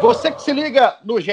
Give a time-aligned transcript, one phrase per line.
[0.00, 1.32] Você que se liga no GE,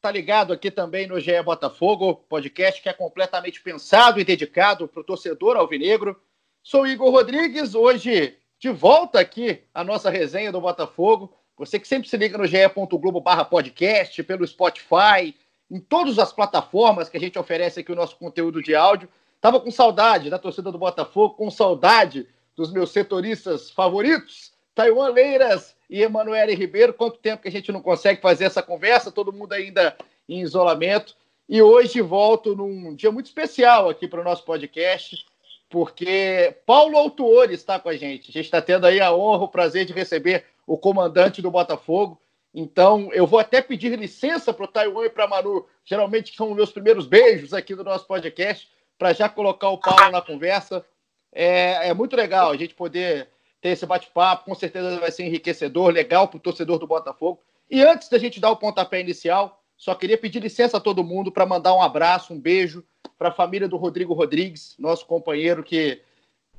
[0.00, 5.00] tá ligado aqui também no GE Botafogo, podcast que é completamente pensado e dedicado para
[5.00, 6.16] o torcedor alvinegro.
[6.62, 11.34] Sou Igor Rodrigues, hoje de volta aqui a nossa resenha do Botafogo.
[11.56, 15.34] Você que sempre se liga no ge.globo barra podcast, pelo Spotify,
[15.68, 19.08] em todas as plataformas que a gente oferece aqui o nosso conteúdo de áudio.
[19.40, 25.74] Tava com saudade da torcida do Botafogo, com saudade dos meus setoristas favoritos, Taiwan Leiras
[25.88, 26.92] e Emanuele Ribeiro.
[26.92, 29.96] Quanto tempo que a gente não consegue fazer essa conversa, todo mundo ainda
[30.28, 31.16] em isolamento.
[31.48, 35.24] E hoje volto num dia muito especial aqui para o nosso podcast,
[35.70, 38.30] porque Paulo Autuori está com a gente.
[38.30, 42.20] A gente está tendo aí a honra, o prazer de receber o comandante do Botafogo.
[42.52, 46.54] Então, eu vou até pedir licença para o Taiwan e para a Manu, geralmente são
[46.54, 50.84] meus primeiros beijos aqui do nosso podcast, para já colocar o Paulo na conversa.
[51.32, 53.28] É, é muito legal a gente poder
[53.66, 57.40] ter esse bate-papo, com certeza vai ser enriquecedor, legal para o torcedor do Botafogo.
[57.68, 61.32] E antes da gente dar o pontapé inicial, só queria pedir licença a todo mundo
[61.32, 62.84] para mandar um abraço, um beijo
[63.18, 66.00] para a família do Rodrigo Rodrigues, nosso companheiro que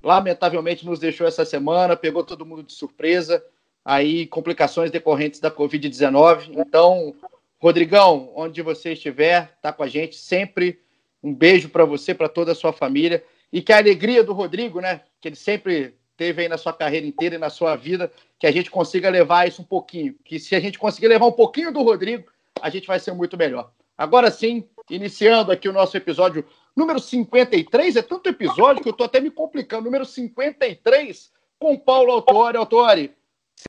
[0.03, 3.41] lamentavelmente nos deixou essa semana, pegou todo mundo de surpresa,
[3.85, 6.57] aí complicações decorrentes da Covid-19.
[6.57, 7.15] Então,
[7.57, 10.81] Rodrigão, onde você estiver, tá com a gente sempre.
[11.23, 14.81] Um beijo para você, para toda a sua família e que a alegria do Rodrigo,
[14.81, 18.47] né, que ele sempre teve aí na sua carreira inteira e na sua vida, que
[18.47, 20.15] a gente consiga levar isso um pouquinho.
[20.25, 22.25] Que se a gente conseguir levar um pouquinho do Rodrigo,
[22.59, 23.71] a gente vai ser muito melhor.
[23.95, 26.43] Agora sim, iniciando aqui o nosso episódio
[26.75, 29.85] número 53, é tanto episódio que eu estou até me complicando.
[29.85, 32.57] Número 53, com Paulo Autori.
[32.57, 33.15] Autori,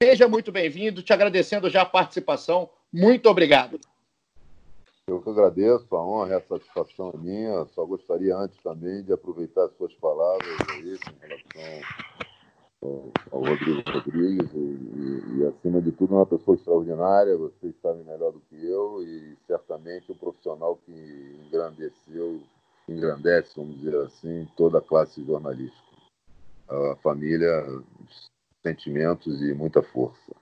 [0.02, 2.70] seja muito bem-vindo, te agradecendo já a participação.
[2.92, 3.78] Muito obrigado.
[5.06, 7.64] Eu que agradeço, a honra a satisfação é minha.
[7.74, 11.62] Só gostaria antes também de aproveitar as suas palavras aí, em relação
[12.82, 17.36] ao Rodrigo Rodrigues e, e, e, acima de tudo, uma pessoa extraordinária.
[17.36, 22.40] Vocês sabem melhor do que eu e certamente um profissional que engrandeceu,
[22.88, 25.88] engrandece, vamos dizer assim, toda a classe jornalística.
[26.68, 27.64] A família,
[28.62, 30.36] sentimentos e muita força.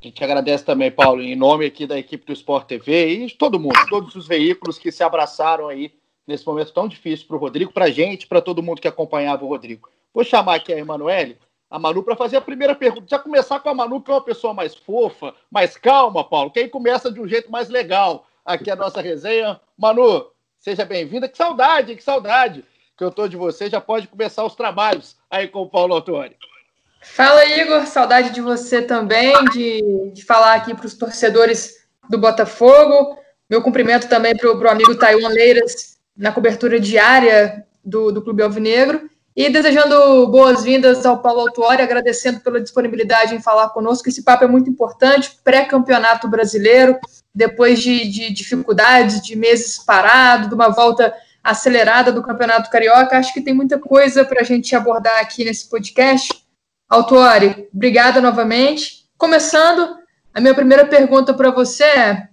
[0.00, 3.34] A gente agradece também, Paulo, em nome aqui da equipe do Sport TV e de
[3.36, 5.94] todo mundo, todos os veículos que se abraçaram aí
[6.26, 9.44] nesse momento tão difícil para o Rodrigo, para a gente, para todo mundo que acompanhava
[9.44, 9.88] o Rodrigo.
[10.14, 11.38] Vou chamar aqui a Emanuele,
[11.70, 13.06] a Manu, para fazer a primeira pergunta.
[13.08, 16.60] Já começar com a Manu, que é uma pessoa mais fofa, mais calma, Paulo, que
[16.60, 19.60] aí começa de um jeito mais legal aqui a nossa resenha.
[19.76, 20.26] Manu,
[20.58, 21.28] seja bem-vinda.
[21.28, 22.64] Que saudade, que saudade
[22.96, 23.70] que eu tô de você.
[23.70, 26.36] Já pode começar os trabalhos aí com o Paulo Autori.
[27.00, 27.86] Fala, Igor.
[27.86, 33.18] Saudade de você também, de, de falar aqui para os torcedores do Botafogo.
[33.50, 39.10] Meu cumprimento também para o amigo Taiwan Leiras na cobertura diária do, do Clube Alvinegro.
[39.34, 44.06] E desejando boas-vindas ao Paulo Autuori, agradecendo pela disponibilidade em falar conosco.
[44.06, 46.98] Esse papo é muito importante, pré-campeonato brasileiro,
[47.34, 53.16] depois de, de, dificuldades, de meses parados, de uma volta acelerada do Campeonato Carioca.
[53.16, 56.28] Acho que tem muita coisa para a gente abordar aqui nesse podcast.
[56.86, 59.06] Autuori, obrigada novamente.
[59.16, 59.96] Começando,
[60.34, 62.28] a minha primeira pergunta para você é: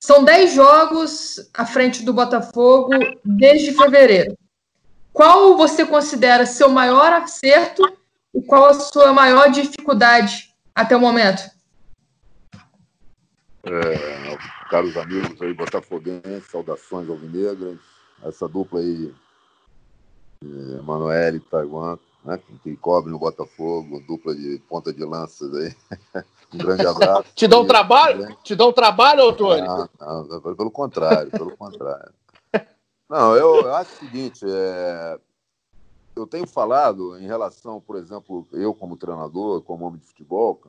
[0.00, 2.90] são 10 jogos à frente do Botafogo
[3.24, 4.36] desde fevereiro
[5.14, 7.82] qual você considera seu maior acerto
[8.34, 11.40] e qual a sua maior dificuldade até o momento?
[13.62, 14.36] É,
[14.68, 17.78] caros amigos aí, botafoguenses, saudações alvinegras,
[18.24, 19.14] essa dupla aí,
[20.42, 26.24] é, Manoel e Taiwan, né, que cobre no Botafogo, dupla de ponta de lanças aí.
[26.52, 27.24] Um grande abraço.
[27.34, 28.36] Te dão um trabalho?
[28.44, 29.88] Te dão um trabalho, Antônio?
[29.98, 32.12] Não, não, pelo contrário, pelo contrário.
[33.08, 35.20] Não, eu, eu acho o seguinte, é,
[36.16, 40.60] eu tenho falado em relação, por exemplo, eu como treinador, como homem de futebol,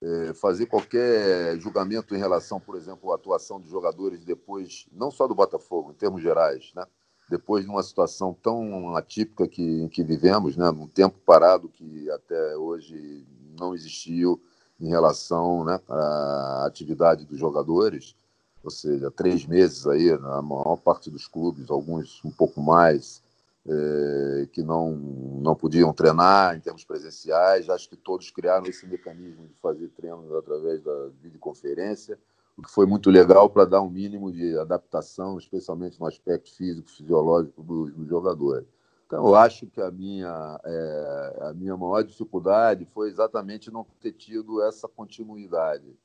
[0.00, 5.26] é, fazer qualquer julgamento em relação, por exemplo, à atuação de jogadores depois, não só
[5.26, 6.86] do Botafogo, em termos gerais, né?
[7.28, 10.70] depois de uma situação tão atípica que, que vivemos, né?
[10.70, 13.26] um tempo parado que até hoje
[13.58, 14.40] não existiu
[14.80, 18.14] em relação né, à atividade dos jogadores,
[18.62, 23.22] ou seja, três meses aí, na maior parte dos clubes, alguns um pouco mais,
[23.66, 27.68] é, que não, não podiam treinar em termos presenciais.
[27.68, 32.18] Acho que todos criaram esse mecanismo de fazer treinos através da videoconferência,
[32.56, 36.90] o que foi muito legal para dar um mínimo de adaptação, especialmente no aspecto físico,
[36.90, 38.66] fisiológico dos do jogadores.
[39.06, 44.12] Então, eu acho que a minha, é, a minha maior dificuldade foi exatamente não ter
[44.12, 45.96] tido essa continuidade,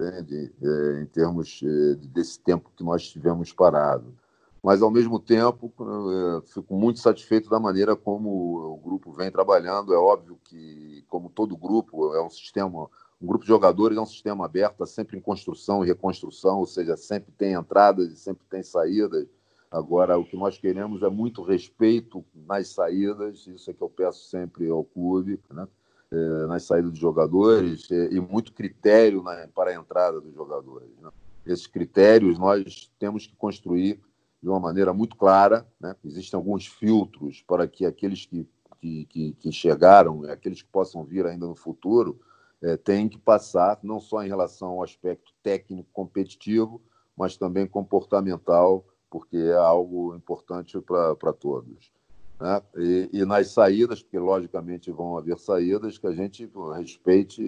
[0.00, 0.52] entende?
[0.62, 4.14] É, em termos é, desse tempo que nós tivemos parado.
[4.62, 8.30] Mas, ao mesmo tempo, é, fico muito satisfeito da maneira como
[8.74, 9.92] o grupo vem trabalhando.
[9.92, 12.88] É óbvio que, como todo grupo, é um sistema,
[13.20, 16.66] um grupo de jogadores é um sistema aberto, está sempre em construção e reconstrução, ou
[16.66, 19.28] seja, sempre tem entradas e sempre tem saídas
[19.74, 24.28] Agora, o que nós queremos é muito respeito nas saídas, isso é que eu peço
[24.28, 25.66] sempre ao clube, né?
[26.14, 30.88] É, nas saídas dos jogadores, é, e muito critério né, para a entrada dos jogadores.
[31.00, 31.10] Né?
[31.44, 34.00] Esses critérios nós temos que construir
[34.40, 35.66] de uma maneira muito clara.
[35.80, 35.96] Né?
[36.04, 38.46] Existem alguns filtros para que aqueles que,
[38.80, 42.20] que, que, que chegaram, aqueles que possam vir ainda no futuro,
[42.62, 42.76] é,
[43.08, 46.80] que passar, não só em relação ao aspecto técnico competitivo,
[47.16, 51.92] mas também comportamental porque é algo importante para todos.
[52.40, 52.62] Né?
[52.76, 57.42] E, e, nas saídas, porque logicamente vão haver saídas, que a gente respeite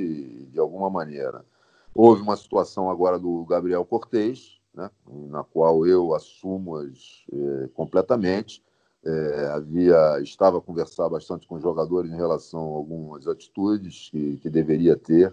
[0.50, 1.44] de alguma maneira.
[1.94, 4.91] Houve uma situação agora do Gabriel Cortez, né?
[5.06, 8.62] na qual eu assumo as, eh, completamente.
[9.05, 14.37] É, havia estava a conversar bastante com os jogadores em relação a algumas atitudes que,
[14.39, 15.32] que deveria ter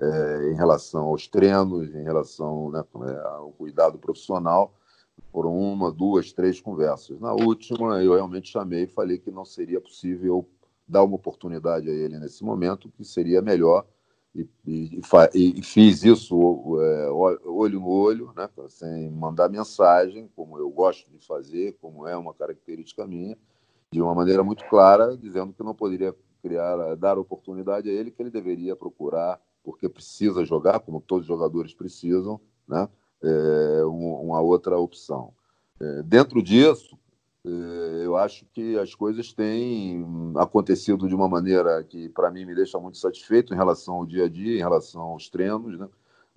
[0.00, 2.82] é, em relação aos treinos, em relação né,
[3.36, 4.74] ao cuidado profissional
[5.32, 7.20] foram uma, duas, três conversas.
[7.20, 10.48] Na última, eu realmente chamei e falei que não seria possível
[10.86, 13.86] dar uma oportunidade a ele nesse momento, que seria melhor.
[14.34, 15.00] E, e,
[15.34, 16.36] e fiz isso
[16.80, 22.16] é, olho no olho, né, sem mandar mensagem, como eu gosto de fazer, como é
[22.16, 23.36] uma característica minha,
[23.92, 28.22] de uma maneira muito clara, dizendo que não poderia criar, dar oportunidade a ele, que
[28.22, 32.88] ele deveria procurar, porque precisa jogar, como todos os jogadores precisam, né?
[33.22, 35.32] É, uma outra opção.
[35.80, 36.98] É, dentro disso,
[37.44, 40.04] é, eu acho que as coisas têm
[40.36, 44.24] acontecido de uma maneira que, para mim, me deixa muito satisfeito em relação ao dia
[44.24, 45.78] a dia, em relação aos treinos.
[45.78, 45.88] Né?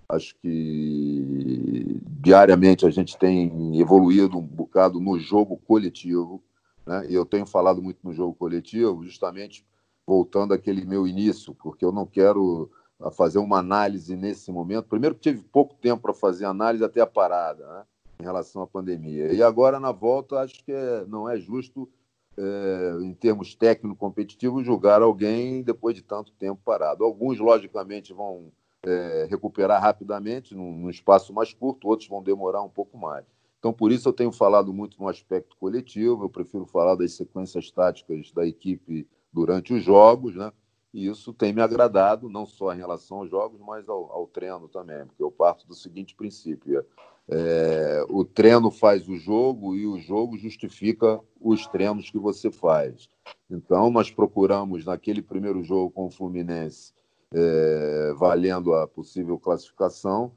[0.08, 6.42] Acho que diariamente a gente tem evoluído um bocado no jogo coletivo.
[6.86, 7.06] Né?
[7.10, 9.66] E eu tenho falado muito no jogo coletivo, justamente
[10.06, 12.70] voltando àquele meu início, porque eu não quero
[13.00, 14.88] a fazer uma análise nesse momento.
[14.88, 17.84] Primeiro, tive pouco tempo para fazer análise até a parada, né,
[18.20, 19.32] em relação à pandemia.
[19.32, 21.88] E agora, na volta, acho que é, não é justo,
[22.36, 27.04] é, em termos técnico-competitivos, julgar alguém depois de tanto tempo parado.
[27.04, 28.52] Alguns, logicamente, vão
[28.86, 33.24] é, recuperar rapidamente, num, num espaço mais curto, outros vão demorar um pouco mais.
[33.58, 37.70] Então, por isso, eu tenho falado muito no aspecto coletivo, eu prefiro falar das sequências
[37.70, 40.52] táticas da equipe durante os jogos, né?
[40.94, 44.68] E isso tem me agradado, não só em relação aos jogos, mas ao, ao treino
[44.68, 46.86] também, porque eu parto do seguinte princípio:
[47.28, 53.08] é, o treino faz o jogo e o jogo justifica os treinos que você faz.
[53.50, 56.92] Então, nós procuramos, naquele primeiro jogo com o Fluminense,
[57.32, 60.30] é, valendo a possível classificação,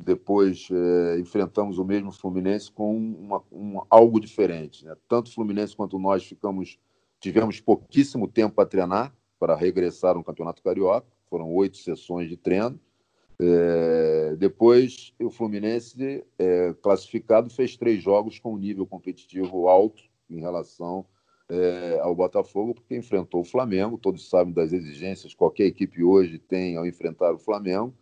[0.00, 4.84] depois é, enfrentamos o mesmo Fluminense com uma, um, algo diferente.
[4.84, 4.94] Né?
[5.08, 6.78] Tanto o Fluminense quanto nós ficamos,
[7.18, 9.12] tivemos pouquíssimo tempo para treinar
[9.44, 11.06] para regressar no Campeonato Carioca.
[11.28, 12.80] Foram oito sessões de treino.
[13.38, 20.40] É, depois, o Fluminense, é, classificado, fez três jogos com um nível competitivo alto em
[20.40, 21.04] relação
[21.50, 23.98] é, ao Botafogo, porque enfrentou o Flamengo.
[23.98, 27.92] Todos sabem das exigências que qualquer equipe hoje tem ao enfrentar o Flamengo.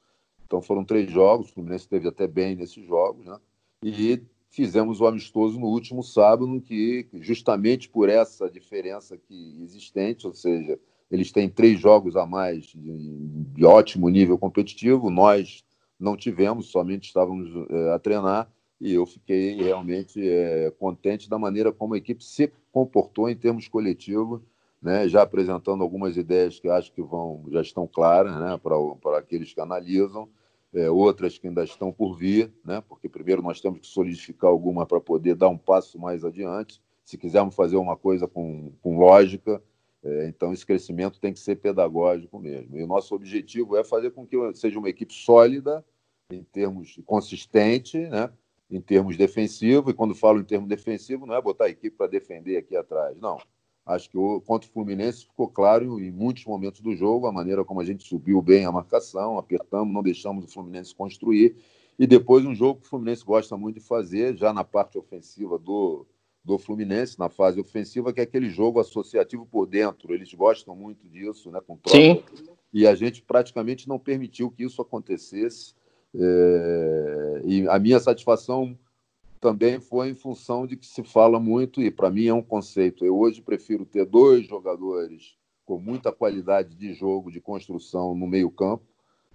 [0.47, 1.51] Então, foram três jogos.
[1.51, 3.27] O Fluminense esteve até bem nesses jogos.
[3.27, 3.37] Né?
[3.83, 10.33] E fizemos o amistoso no último sábado, que, justamente por essa diferença que existente, ou
[10.33, 10.79] seja,
[11.13, 15.11] eles têm três jogos a mais de, de ótimo nível competitivo.
[15.11, 15.63] Nós
[16.01, 18.51] não tivemos, somente estávamos é, a treinar.
[18.81, 23.69] E eu fiquei realmente é, contente da maneira como a equipe se comportou em termos
[23.69, 24.41] coletivos,
[24.81, 25.07] né?
[25.07, 28.59] já apresentando algumas ideias que acho que vão já estão claras né?
[28.61, 30.29] para, aqueles que analisam,
[30.75, 32.83] é, outras que ainda estão por vir, né?
[32.89, 36.81] porque primeiro nós temos que solidificar alguma para poder dar um passo mais adiante.
[37.05, 39.63] Se quisermos fazer uma coisa com, com lógica,
[40.05, 42.77] então, esse crescimento tem que ser pedagógico mesmo.
[42.77, 45.85] E o nosso objetivo é fazer com que seja uma equipe sólida,
[46.31, 48.33] em termos consistente, né?
[48.69, 49.91] em termos defensivo.
[49.91, 53.17] E quando falo em termos defensivo, não é botar a equipe para defender aqui atrás.
[53.21, 53.39] Não.
[53.85, 57.65] Acho que o, contra o Fluminense ficou claro em muitos momentos do jogo a maneira
[57.65, 61.57] como a gente subiu bem a marcação, apertamos, não deixamos o Fluminense construir.
[61.99, 65.59] E depois um jogo que o Fluminense gosta muito de fazer, já na parte ofensiva
[65.59, 66.07] do,
[66.45, 70.13] do Fluminense na fase ofensiva, que é aquele jogo associativo por dentro.
[70.13, 71.61] Eles gostam muito disso, né?
[71.65, 71.97] Com troca.
[71.97, 72.23] Sim.
[72.73, 75.75] E a gente praticamente não permitiu que isso acontecesse.
[76.15, 77.43] É...
[77.45, 78.77] E a minha satisfação
[79.41, 83.05] também foi em função de que se fala muito, e para mim é um conceito.
[83.05, 88.85] Eu hoje prefiro ter dois jogadores com muita qualidade de jogo, de construção no meio-campo,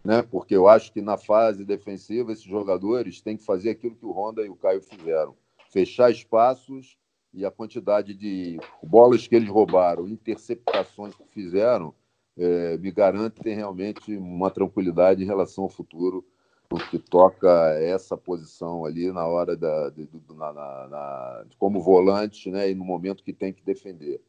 [0.03, 0.21] né?
[0.21, 4.11] porque eu acho que na fase defensiva esses jogadores têm que fazer aquilo que o
[4.11, 5.35] Honda e o Caio fizeram
[5.69, 6.97] fechar espaços
[7.33, 11.93] e a quantidade de bolas que eles roubaram, interceptações que fizeram,
[12.37, 16.25] é, me garantem realmente uma tranquilidade em relação ao futuro,
[16.69, 22.69] porque toca essa posição ali na hora da, de, na, na, na, como volante, né,
[22.69, 24.21] e no momento que tem que defender,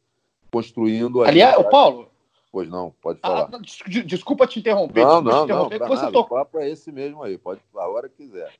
[0.51, 1.23] construindo.
[1.23, 2.09] Aliás, o Paulo.
[2.51, 3.47] Pois não, pode falar.
[3.53, 3.59] Ah,
[4.03, 5.05] desculpa te interromper.
[5.05, 5.89] Não, não, te interromper, não.
[5.89, 6.37] Nada, tocou...
[6.37, 8.51] O papo é esse mesmo aí, pode a hora que quiser.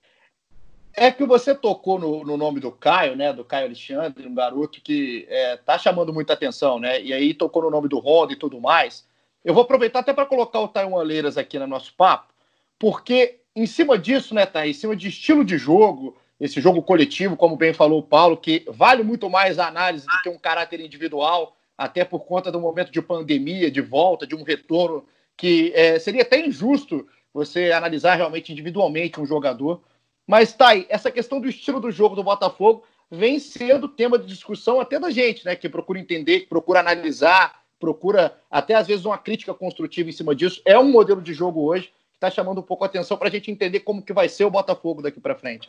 [1.01, 3.31] É que você tocou no, no, nome do Caio, né?
[3.31, 7.01] Do Caio Alexandre, um garoto que é, tá chamando muita atenção, né?
[7.01, 9.07] E aí tocou no nome do Honda e tudo mais.
[9.41, 12.33] Eu vou aproveitar até para colocar o Taiwan Leiras aqui no nosso papo,
[12.77, 14.67] porque em cima disso, né, tá?
[14.67, 18.65] Em cima de estilo de jogo, esse jogo coletivo, como bem falou o Paulo, que
[18.67, 22.91] vale muito mais a análise do que um caráter individual, até por conta do momento
[22.91, 25.05] de pandemia, de volta, de um retorno,
[25.37, 29.81] que é, seria até injusto você analisar realmente individualmente um jogador.
[30.29, 34.27] Mas tá aí, essa questão do estilo do jogo do Botafogo vem sendo tema de
[34.27, 35.55] discussão até da gente, né?
[35.55, 40.35] Que procura entender, que procura analisar, procura até às vezes uma crítica construtiva em cima
[40.35, 40.61] disso.
[40.63, 43.31] É um modelo de jogo hoje que está chamando um pouco a atenção para a
[43.31, 45.67] gente entender como que vai ser o Botafogo daqui para frente.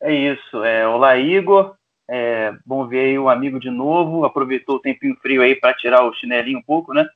[0.00, 0.64] É isso.
[0.64, 1.76] É, olá, Igor.
[2.08, 4.24] É, bom ver aí o amigo de novo.
[4.24, 7.06] Aproveitou o tempinho frio aí para tirar o chinelinho um pouco, né?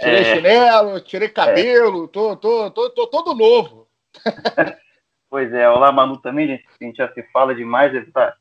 [0.00, 0.34] Tirei é...
[0.34, 2.08] chinelo, tirei cabelo, é...
[2.08, 3.87] tô, tô, tô, tô todo novo.
[5.30, 8.34] pois é, olá Manu também, gente, a gente já se fala demais, ele tá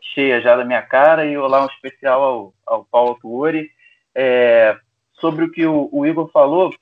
[0.00, 3.70] cheia já da minha cara, e olá um especial ao, ao Paulo Tuori.
[4.14, 4.76] É,
[5.14, 6.74] sobre o que o, o Igor falou,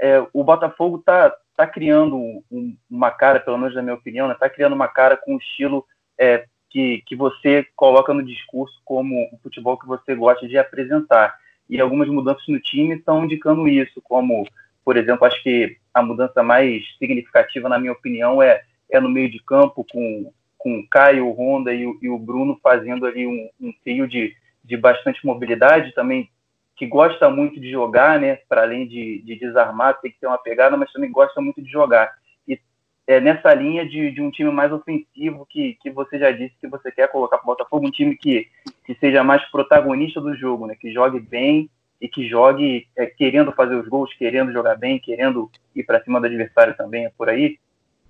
[0.00, 2.16] é, o Botafogo tá, tá criando
[2.50, 5.38] um, uma cara, pelo menos na minha opinião, né, tá criando uma cara com um
[5.38, 5.84] estilo
[6.18, 11.34] é, que, que você coloca no discurso como o futebol que você gosta de apresentar.
[11.70, 14.46] E algumas mudanças no time estão indicando isso, como
[14.84, 19.30] por exemplo, acho que a mudança mais significativa, na minha opinião, é, é no meio
[19.30, 23.26] de campo, com, com o Caio, o Honda e o, e o Bruno fazendo ali
[23.26, 26.28] um, um trio de, de bastante mobilidade, também
[26.76, 28.36] que gosta muito de jogar, né?
[28.48, 31.70] Para além de, de desarmar, tem que ter uma pegada, mas também gosta muito de
[31.70, 32.12] jogar.
[32.46, 32.58] E
[33.06, 36.66] é nessa linha de, de um time mais ofensivo que, que você já disse que
[36.66, 38.48] você quer colocar para o Botafogo, um time que,
[38.84, 40.74] que seja mais protagonista do jogo, né?
[40.74, 41.70] Que jogue bem,
[42.00, 46.20] e que jogue é, querendo fazer os gols, querendo jogar bem, querendo ir para cima
[46.20, 47.58] do adversário também, é por aí?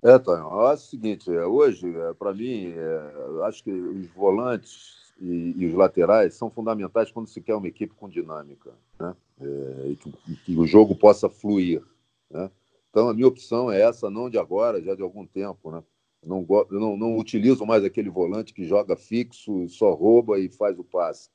[0.03, 5.15] É, Tonho, é o seguinte, é, hoje, é, para mim, é, acho que os volantes
[5.19, 9.15] e, e, os laterais são fundamentais quando se quer uma equipe com dinâmica, né?
[9.41, 11.83] É, e, que, e, que, o jogo possa fluir,
[12.31, 12.51] né?
[12.91, 15.83] Então, a minha opção é essa, não de agora, já de algum tempo, né?
[16.23, 20.85] Não, não, não utilizo mais aquele volante que joga fixo, só rouba e faz o
[20.85, 21.31] passe,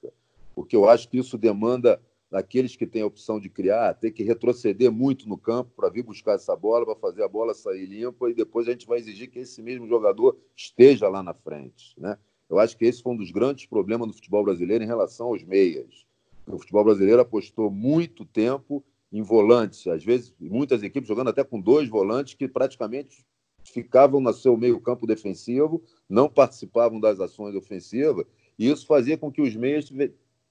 [0.56, 4.24] porque eu acho que isso demanda daqueles que têm a opção de criar, ter que
[4.24, 8.30] retroceder muito no campo para vir buscar essa bola, para fazer a bola sair limpa
[8.30, 11.94] e depois a gente vai exigir que esse mesmo jogador esteja lá na frente.
[11.98, 12.18] Né?
[12.50, 15.44] Eu acho que esse foi um dos grandes problemas do futebol brasileiro em relação aos
[15.44, 16.06] meias.
[16.46, 21.60] O futebol brasileiro apostou muito tempo em volantes, às vezes muitas equipes jogando até com
[21.60, 23.26] dois volantes que praticamente
[23.64, 28.26] ficavam no seu meio campo defensivo, não participavam das ações ofensivas,
[28.58, 29.90] e isso fazia com que os meias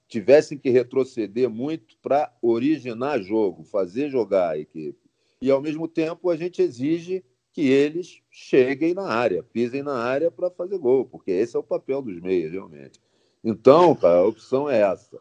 [0.09, 4.99] tivessem que retroceder muito para originar jogo, fazer jogar a equipe.
[5.39, 7.23] E, ao mesmo tempo, a gente exige
[7.53, 11.63] que eles cheguem na área, pisem na área para fazer gol, porque esse é o
[11.63, 12.99] papel dos meias, realmente.
[13.43, 15.19] Então, cara, a opção é essa.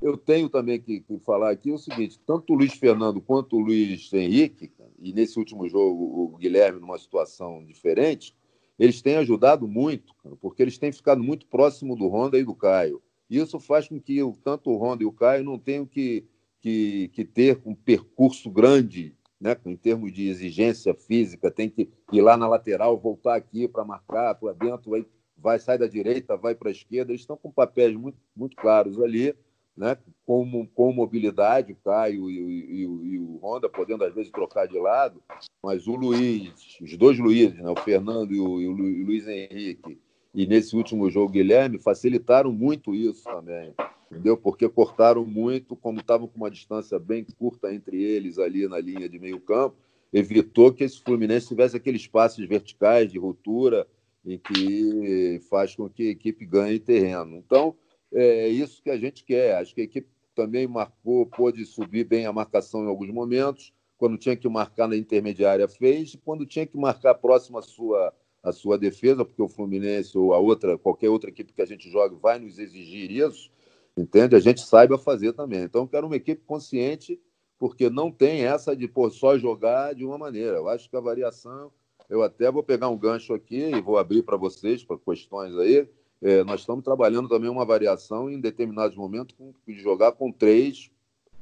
[0.00, 3.60] Eu tenho também que, que falar aqui o seguinte: tanto o Luiz Fernando quanto o
[3.60, 8.34] Luiz Henrique, e nesse último jogo o Guilherme numa situação diferente,
[8.78, 13.02] eles têm ajudado muito, porque eles têm ficado muito próximo do Honda e do Caio.
[13.30, 16.26] Isso faz com que tanto o Honda e o Caio não tenham que,
[16.60, 22.20] que, que ter um percurso grande né, em termos de exigência física, tem que ir
[22.20, 25.06] lá na lateral, voltar aqui para marcar, para dentro, vai,
[25.36, 27.12] vai sair da direita, vai para a esquerda.
[27.12, 29.34] Eles estão com papéis muito, muito claros ali,
[29.74, 29.96] né,
[30.26, 34.78] com, com mobilidade, o Caio e, e, e, o Honda podendo às vezes trocar de
[34.78, 35.22] lado,
[35.62, 39.98] mas o Luiz, os dois Luizes, né, o Fernando e o, e o Luiz Henrique,
[40.34, 43.74] e nesse último jogo, Guilherme, facilitaram muito isso também,
[44.10, 44.36] entendeu?
[44.36, 49.08] Porque cortaram muito, como estavam com uma distância bem curta entre eles ali na linha
[49.08, 49.76] de meio campo,
[50.12, 53.86] evitou que esse Fluminense tivesse aqueles passes verticais de ruptura
[54.24, 57.36] e que faz com que a equipe ganhe terreno.
[57.36, 57.74] Então,
[58.12, 59.56] é isso que a gente quer.
[59.56, 63.72] Acho que a equipe também marcou, pôde subir bem a marcação em alguns momentos.
[63.96, 66.16] Quando tinha que marcar na intermediária, fez.
[66.24, 70.38] Quando tinha que marcar próximo à sua, à sua defesa, porque o Fluminense ou a
[70.38, 73.50] outra, qualquer outra equipe que a gente jogue vai nos exigir isso,
[73.96, 74.34] entende?
[74.34, 75.62] A gente saiba fazer também.
[75.62, 77.20] Então, eu quero uma equipe consciente,
[77.58, 80.56] porque não tem essa de pô, só jogar de uma maneira.
[80.56, 81.70] Eu acho que a variação.
[82.08, 85.86] Eu até vou pegar um gancho aqui e vou abrir para vocês, para questões aí
[86.22, 89.34] é, nós estamos trabalhando também uma variação em determinados momentos
[89.66, 90.90] de jogar com três,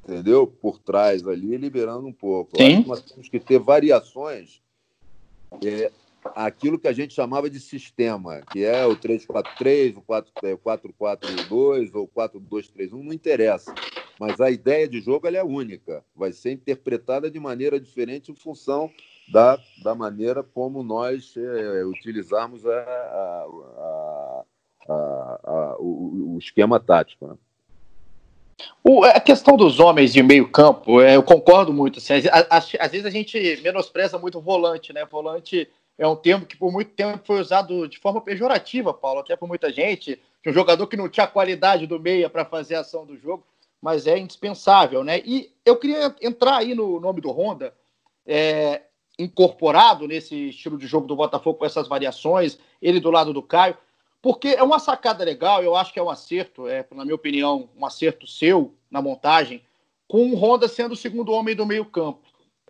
[0.04, 0.46] entendeu?
[0.46, 2.56] Por trás ali, liberando um pouco.
[2.56, 2.84] Sim.
[2.86, 4.62] nós temos que ter variações.
[5.64, 5.90] É,
[6.34, 10.02] aquilo que a gente chamava de sistema, que é o 3-4-3, o
[10.58, 13.74] 4-4-2 ou 4-2-3-1, não interessa.
[14.18, 18.90] Mas a ideia de jogo é única, vai ser interpretada de maneira diferente em função
[19.30, 24.44] da, da maneira como nós é, utilizarmos a, a,
[24.88, 27.26] a o, o, esquema tático.
[27.28, 27.34] Né?
[28.82, 31.98] O, a questão dos homens de meio campo, é, eu concordo muito.
[31.98, 35.04] Assim, às, às, vezes a gente menospreza muito o volante, né?
[35.04, 39.34] Volante é um termo que por muito tempo foi usado de forma pejorativa, Paulo, até
[39.34, 40.18] por muita gente.
[40.46, 43.44] Um jogador que não tinha qualidade do meia para fazer a ação do jogo,
[43.82, 45.20] mas é indispensável, né?
[45.24, 47.74] E eu queria entrar aí no nome do Honda,
[48.24, 48.82] é,
[49.18, 53.76] incorporado nesse estilo de jogo do Botafogo com essas variações, ele do lado do Caio.
[54.22, 57.68] Porque é uma sacada legal, eu acho que é um acerto, é, na minha opinião,
[57.76, 59.62] um acerto seu na montagem,
[60.06, 62.20] com o Honda sendo o segundo homem do meio-campo.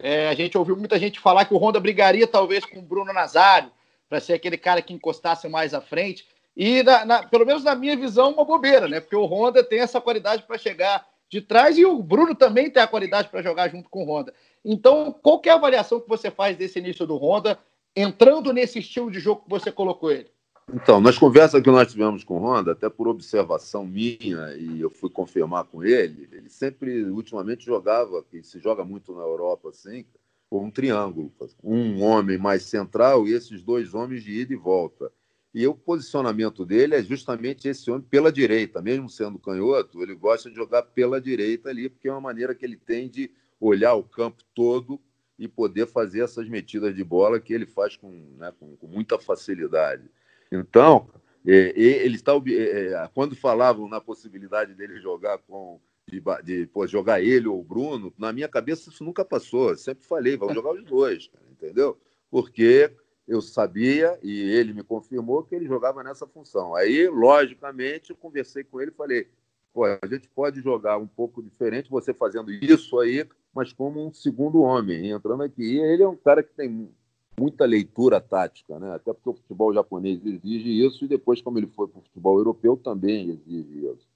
[0.01, 3.13] É, a gente ouviu muita gente falar que o Honda brigaria talvez com o Bruno
[3.13, 3.71] Nazário,
[4.09, 6.27] para ser aquele cara que encostasse mais à frente.
[6.57, 9.01] E, na, na, pelo menos na minha visão, uma bobeira, né?
[9.01, 12.83] Porque o Honda tem essa qualidade para chegar de trás e o Bruno também tem
[12.83, 14.33] a qualidade para jogar junto com o Honda.
[14.65, 17.59] Então, qual é a avaliação que você faz desse início do Honda,
[17.95, 20.31] entrando nesse estilo de jogo que você colocou ele?
[20.73, 24.91] Então, nas conversas que nós tivemos com o Honda, até por observação minha, e eu
[24.91, 30.05] fui confirmar com ele, ele sempre, ultimamente, jogava, que se joga muito na Europa, assim,
[30.51, 31.33] com um triângulo.
[31.65, 35.11] Um homem mais central e esses dois homens de ida e volta.
[35.55, 40.51] E o posicionamento dele é justamente esse homem pela direita, mesmo sendo canhoto, ele gosta
[40.51, 44.05] de jogar pela direita ali, porque é uma maneira que ele tem de olhar o
[44.05, 45.01] campo todo
[45.39, 49.19] e poder fazer essas metidas de bola que ele faz com, né, com, com muita
[49.19, 50.11] facilidade.
[50.51, 51.09] Então,
[51.47, 56.87] é, ele está é, é, quando falavam na possibilidade dele jogar com de, de pô,
[56.87, 59.71] jogar ele ou o Bruno, na minha cabeça isso nunca passou.
[59.71, 61.99] Eu sempre falei, vamos jogar os dois, entendeu?
[62.31, 62.91] Porque
[63.27, 66.75] eu sabia e ele me confirmou que ele jogava nessa função.
[66.75, 69.29] Aí, logicamente, eu conversei com ele e falei:
[69.73, 74.13] pô, a gente pode jogar um pouco diferente, você fazendo isso aí, mas como um
[74.13, 75.63] segundo homem, entrando aqui.
[75.63, 76.91] E ele é um cara que tem
[77.39, 78.95] muita leitura tática, né?
[78.95, 82.39] até porque o futebol japonês exige isso, e depois, como ele foi para o futebol
[82.39, 84.09] europeu, também exige isso.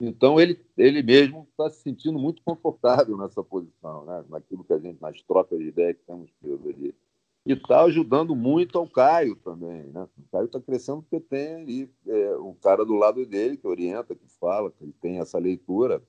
[0.00, 4.24] Então, ele, ele mesmo está se sentindo muito confortável nessa posição, né?
[4.30, 6.94] naquilo que a gente, nas trocas de ideia que temos tido ali.
[7.44, 9.84] E está ajudando muito ao Caio também.
[9.84, 10.06] Né?
[10.18, 14.14] O Caio está crescendo porque tem ali é, um cara do lado dele que orienta,
[14.14, 16.02] que fala, que tem essa leitura.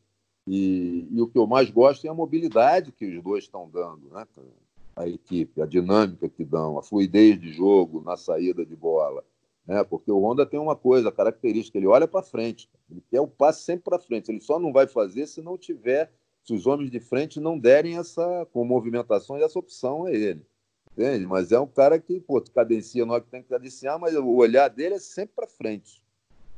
[0.48, 4.10] E, e o que eu mais gosto é a mobilidade que os dois estão dando.
[4.10, 4.26] Né?
[4.96, 9.24] A equipe, a dinâmica que dão, a fluidez de jogo na saída de bola.
[9.66, 9.84] Né?
[9.84, 13.28] Porque o Honda tem uma coisa, a característica, ele olha para frente, ele quer o
[13.28, 16.12] passe sempre para frente, ele só não vai fazer se não tiver,
[16.44, 20.46] se os homens de frente não derem essa, com movimentação, essa opção a ele.
[20.94, 21.26] Entende?
[21.26, 24.68] Mas é um cara que, pô, cadencia nós que tem que cadenciar, mas o olhar
[24.68, 26.02] dele é sempre para frente.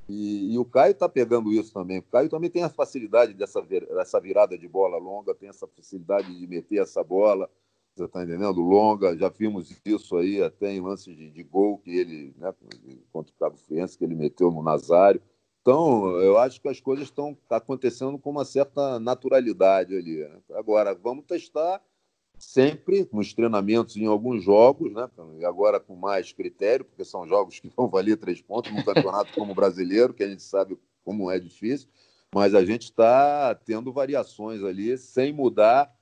[0.09, 1.99] E, e, o Caio está pegando isso também.
[1.99, 6.37] O Caio também tem a facilidade dessa, dessa virada de bola longa, tem essa facilidade
[6.37, 7.49] de meter essa bola,
[7.95, 8.59] está entendendo?
[8.59, 12.53] Longa, já vimos isso aí até em lances de, de gol que ele, né,
[13.11, 15.21] contra o Cabo Friense, que ele meteu no Nazário.
[15.61, 20.17] Então, eu acho que as coisas estão acontecendo com uma certa naturalidade ali.
[20.17, 20.39] Né?
[20.55, 21.81] Agora, vamos testar
[22.37, 25.09] sempre nos treinamentos em alguns jogos, né?
[25.39, 29.31] e agora com mais critério, porque são jogos que vão valer três pontos num campeonato
[29.33, 31.87] como o brasileiro, que a gente sabe como é difícil,
[32.33, 35.93] mas a gente está tendo variações ali sem mudar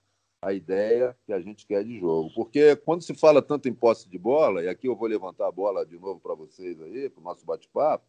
[0.43, 2.31] a ideia que a gente quer de jogo.
[2.33, 5.51] Porque quando se fala tanto em posse de bola, e aqui eu vou levantar a
[5.51, 8.03] bola de novo para vocês aí, para o nosso bate-papo,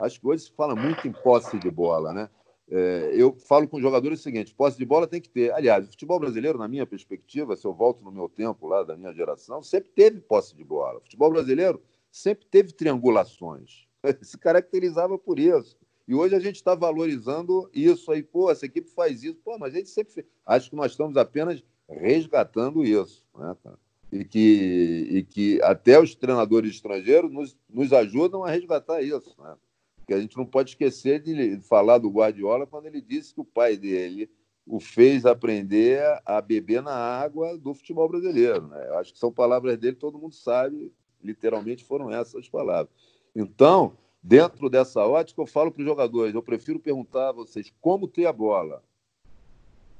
[0.00, 2.28] acho que hoje se fala muito em posse de bola, né?
[2.68, 5.52] É, eu falo com os jogadores o seguinte: posse de bola tem que ter.
[5.52, 8.96] Aliás, o futebol brasileiro, na minha perspectiva, se eu volto no meu tempo lá da
[8.96, 10.98] minha geração, sempre teve posse de bola.
[10.98, 13.86] O futebol brasileiro sempre teve triangulações.
[14.22, 15.76] Se caracterizava por isso.
[16.08, 18.22] E hoje a gente está valorizando isso aí.
[18.22, 19.38] Pô, essa equipe faz isso.
[19.44, 20.26] Pô, mas a gente sempre.
[20.44, 23.24] Acho que nós estamos apenas resgatando isso.
[23.36, 23.56] Né,
[24.12, 29.34] e que, e que até os treinadores estrangeiros nos, nos ajudam a resgatar isso.
[29.42, 29.54] Né?
[29.96, 33.44] Porque a gente não pode esquecer de falar do Guardiola quando ele disse que o
[33.44, 34.30] pai dele
[34.66, 38.66] o fez aprender a beber na água do futebol brasileiro.
[38.66, 38.88] Né?
[38.88, 42.92] Eu acho que são palavras dele, todo mundo sabe, literalmente foram essas palavras.
[43.34, 48.08] Então, dentro dessa ótica, eu falo para os jogadores: eu prefiro perguntar a vocês como
[48.08, 48.82] ter a bola.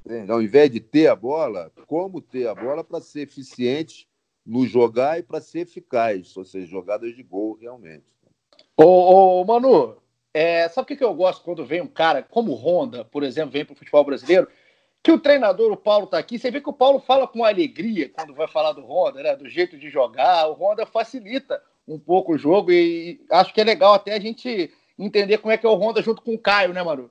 [0.07, 0.31] Entende?
[0.31, 4.09] Ao invés de ter a bola, como ter a bola para ser eficiente
[4.47, 8.05] no jogar e para ser eficaz, ou seja, jogadas de gol realmente.
[8.77, 9.97] Ô, ô Manu,
[10.33, 13.65] é, sabe o que eu gosto quando vem um cara como Honda, por exemplo, vem
[13.65, 14.47] para o futebol brasileiro?
[15.03, 16.39] Que o treinador, o Paulo, está aqui.
[16.39, 19.35] Você vê que o Paulo fala com alegria quando vai falar do Honda, né?
[19.35, 20.49] do jeito de jogar.
[20.49, 24.73] O Honda facilita um pouco o jogo e acho que é legal até a gente
[24.97, 27.11] entender como é que é o Honda junto com o Caio, né, Maru?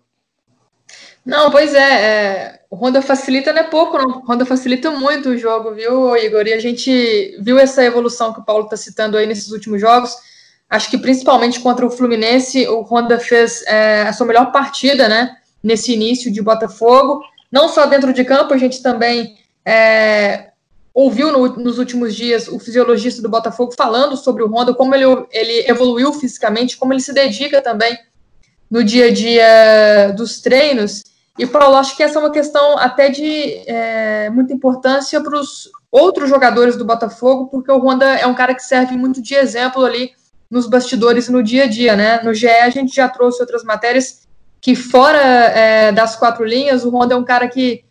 [1.26, 4.20] Não, pois é, é, o Honda facilita não é pouco, não.
[4.20, 6.46] O Honda facilita muito o jogo, viu, Igor?
[6.46, 10.16] E a gente viu essa evolução que o Paulo está citando aí nesses últimos jogos.
[10.70, 15.36] Acho que principalmente contra o Fluminense, o Honda fez é, a sua melhor partida, né?
[15.64, 17.22] Nesse início de Botafogo.
[17.52, 20.50] Não só dentro de campo, a gente também é,
[20.94, 25.06] ouviu no, nos últimos dias o fisiologista do Botafogo falando sobre o Honda, como ele,
[25.32, 27.98] ele evoluiu fisicamente, como ele se dedica também
[28.70, 31.04] no dia a dia dos treinos.
[31.38, 35.70] E, Paulo, acho que essa é uma questão até de é, muita importância para os
[35.92, 39.84] outros jogadores do Botafogo, porque o Honda é um cara que serve muito de exemplo
[39.84, 40.12] ali
[40.50, 42.22] nos bastidores no dia a dia, né?
[42.24, 44.26] No GE a gente já trouxe outras matérias
[44.62, 47.84] que, fora é, das quatro linhas, o Honda é um cara que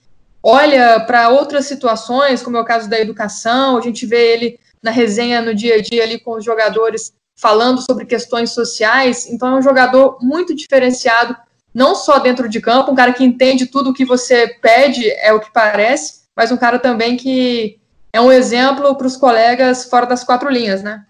[0.42, 4.90] olha para outras situações, como é o caso da educação, a gente vê ele na
[4.90, 9.58] resenha no dia a dia ali com os jogadores falando sobre questões sociais, então é
[9.58, 11.36] um jogador muito diferenciado
[11.74, 15.32] não só dentro de campo, um cara que entende tudo o que você pede, é
[15.32, 17.80] o que parece, mas um cara também que
[18.12, 21.04] é um exemplo para os colegas fora das quatro linhas, né?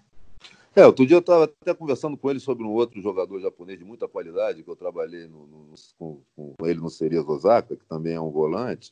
[0.75, 3.85] É, outro dia eu estava até conversando com ele sobre um outro jogador japonês de
[3.85, 8.15] muita qualidade, que eu trabalhei no, no, com, com, ele no Cerezo Osaka, que também
[8.15, 8.91] é um volante,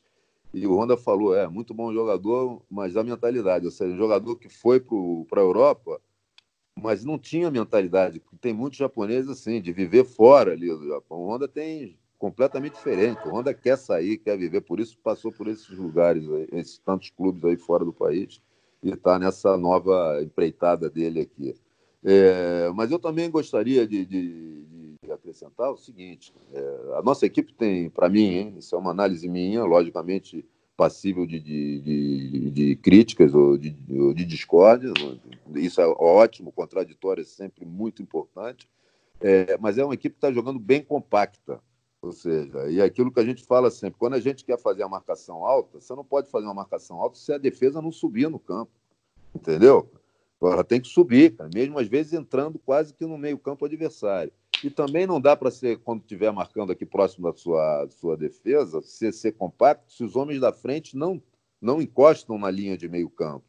[0.54, 4.36] e o Honda falou, é, muito bom jogador, mas a mentalidade, ou seja, um jogador
[4.38, 6.00] que foi para a Europa,
[6.75, 8.21] mas não tinha mentalidade.
[8.41, 11.19] Tem muitos japoneses assim, de viver fora ali do Japão.
[11.19, 13.19] O Honda tem completamente diferente.
[13.27, 17.09] O Honda quer sair, quer viver, por isso passou por esses lugares, aí, esses tantos
[17.09, 18.41] clubes aí fora do país,
[18.81, 21.55] e está nessa nova empreitada dele aqui.
[22.03, 24.65] É, mas eu também gostaria de, de,
[25.03, 28.91] de acrescentar o seguinte: é, a nossa equipe tem, para mim, hein, isso é uma
[28.91, 34.91] análise minha, logicamente passível de, de, de, de críticas ou de, de discórdia.
[35.55, 38.67] Isso é ótimo, contraditório é sempre muito importante.
[39.21, 41.62] É, mas é uma equipe que está jogando bem compacta.
[42.01, 44.83] Ou seja, e é aquilo que a gente fala sempre, quando a gente quer fazer
[44.83, 48.29] a marcação alta, você não pode fazer uma marcação alta se a defesa não subir
[48.29, 48.71] no campo.
[49.33, 49.89] Entendeu?
[50.41, 54.33] Ela tem que subir, cara, mesmo às vezes entrando quase que no meio-campo adversário.
[54.63, 58.82] E também não dá para ser, quando estiver marcando aqui próximo da sua, sua defesa,
[58.82, 61.22] ser, ser compacto se os homens da frente não,
[61.62, 63.46] não encostam na linha de meio campo.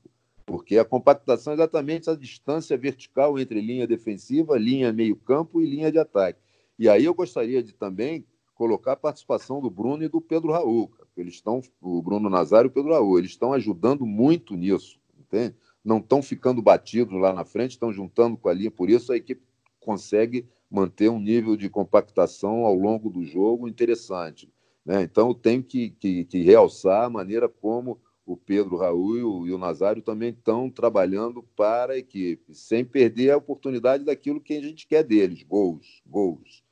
[0.46, 5.66] Porque a compactação é exatamente a distância vertical entre linha defensiva, linha meio campo e
[5.66, 6.38] linha de ataque.
[6.78, 10.90] E aí eu gostaria de também colocar a participação do Bruno e do Pedro Raul.
[11.16, 15.54] Eles estão, o Bruno Nazário e o Pedro Raul, eles estão ajudando muito nisso, entende?
[15.84, 19.16] Não estão ficando batidos lá na frente, estão juntando com a linha, por isso a
[19.16, 19.42] equipe
[19.80, 24.52] consegue manter um nível de compactação ao longo do jogo interessante.
[24.84, 25.02] Né?
[25.02, 29.46] Então, eu tenho que, que, que, realçar a maneira como o Pedro Raul e o,
[29.46, 34.54] e o Nazário também estão trabalhando para a equipe, sem perder a oportunidade daquilo que
[34.56, 36.62] a gente quer deles, gols, gols.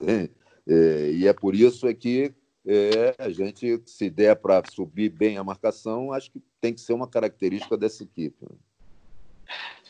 [0.00, 0.28] Né?
[0.66, 2.32] É, e é por isso é que
[2.66, 6.92] é, a gente, se der para subir bem a marcação, acho que tem que ser
[6.92, 8.36] uma característica dessa equipe.
[8.40, 8.56] Né?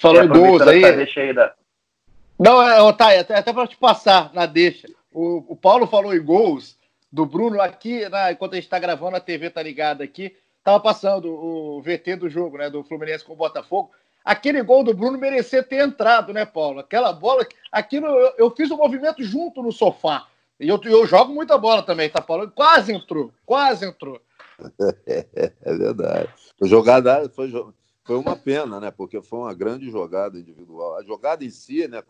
[0.00, 0.80] Falou é, em gols aí.
[0.80, 1.54] Deixa aí da,
[2.42, 4.88] não, é, Otávio, até, até para te passar na deixa.
[5.12, 6.76] O, o, Paulo falou em gols
[7.10, 10.34] do Bruno aqui, né, enquanto a gente está gravando, a TV tá ligada aqui.
[10.64, 12.70] Tava passando o VT do jogo, né?
[12.70, 13.90] Do Fluminense com o Botafogo.
[14.24, 16.78] Aquele gol do Bruno merecia ter entrado, né, Paulo?
[16.78, 17.44] Aquela bola.
[17.70, 20.28] Aquilo eu, eu fiz o um movimento junto no sofá.
[20.60, 22.48] E eu, eu jogo muita bola também, tá, Paulo?
[22.54, 24.20] Quase entrou, quase entrou.
[25.06, 26.28] É, verdade.
[26.56, 27.50] Foi jogada, foi,
[28.12, 28.90] foi uma pena, né?
[28.90, 30.98] Porque foi uma grande jogada individual.
[30.98, 32.02] A jogada em si, né?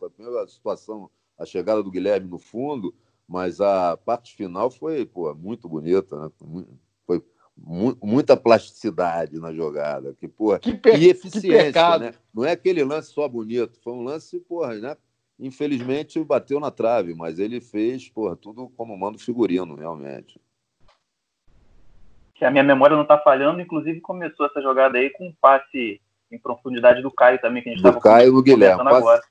[0.43, 2.93] A situação, a chegada do Guilherme no fundo,
[3.29, 6.31] mas a parte final foi pô, muito bonita, né?
[7.07, 7.23] Foi
[7.57, 12.15] mu muita plasticidade na jogada, que, pô, que e eficiência, né?
[12.35, 14.97] Não é aquele lance só bonito, foi um lance, porra, né?
[15.39, 20.41] Infelizmente bateu na trave, mas ele fez, porra, tudo como manda o figurino, realmente
[22.43, 26.01] se a minha memória não está falhando, inclusive começou essa jogada aí com um passe
[26.29, 29.23] em profundidade do Caio também, que a gente estava Caio no Guilherme, passe, agora.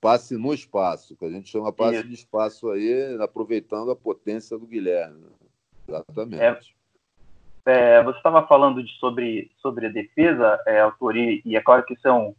[0.00, 2.08] Passe no espaço, que a gente chama passe Isso.
[2.08, 5.26] de espaço aí, aproveitando a potência do Guilherme.
[5.86, 6.42] Exatamente.
[6.42, 6.58] É,
[7.66, 11.94] é, você estava falando de, sobre, sobre a defesa, é, autoria, e é claro que
[11.94, 12.34] isso é, um,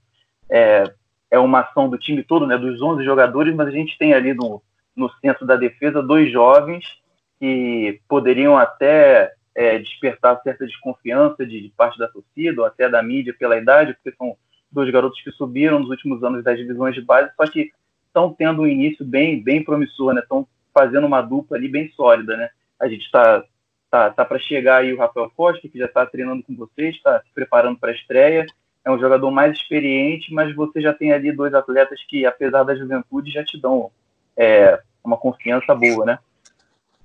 [0.49, 0.83] é,
[1.31, 4.33] é uma ação do time todo, né, dos 11 jogadores, mas a gente tem ali
[4.33, 4.61] no,
[4.93, 6.99] no centro da defesa dois jovens
[7.39, 13.03] que poderiam até é, despertar certa desconfiança de, de, parte da torcida ou até da
[13.03, 14.37] mídia pela idade, porque são
[14.71, 17.69] dois garotos que subiram nos últimos anos das divisões de base, só que
[18.07, 20.21] estão tendo um início bem, bem promissor, né?
[20.21, 22.49] Estão fazendo uma dupla ali bem sólida, né?
[22.79, 23.43] A gente está
[23.91, 27.19] tá, tá para chegar aí o Rafael Costa, que já está treinando com vocês, está
[27.19, 28.45] se preparando para a estreia.
[28.85, 32.75] É um jogador mais experiente, mas você já tem ali dois atletas que, apesar da
[32.75, 33.91] juventude, já te dão
[34.37, 36.19] é, uma confiança boa, né?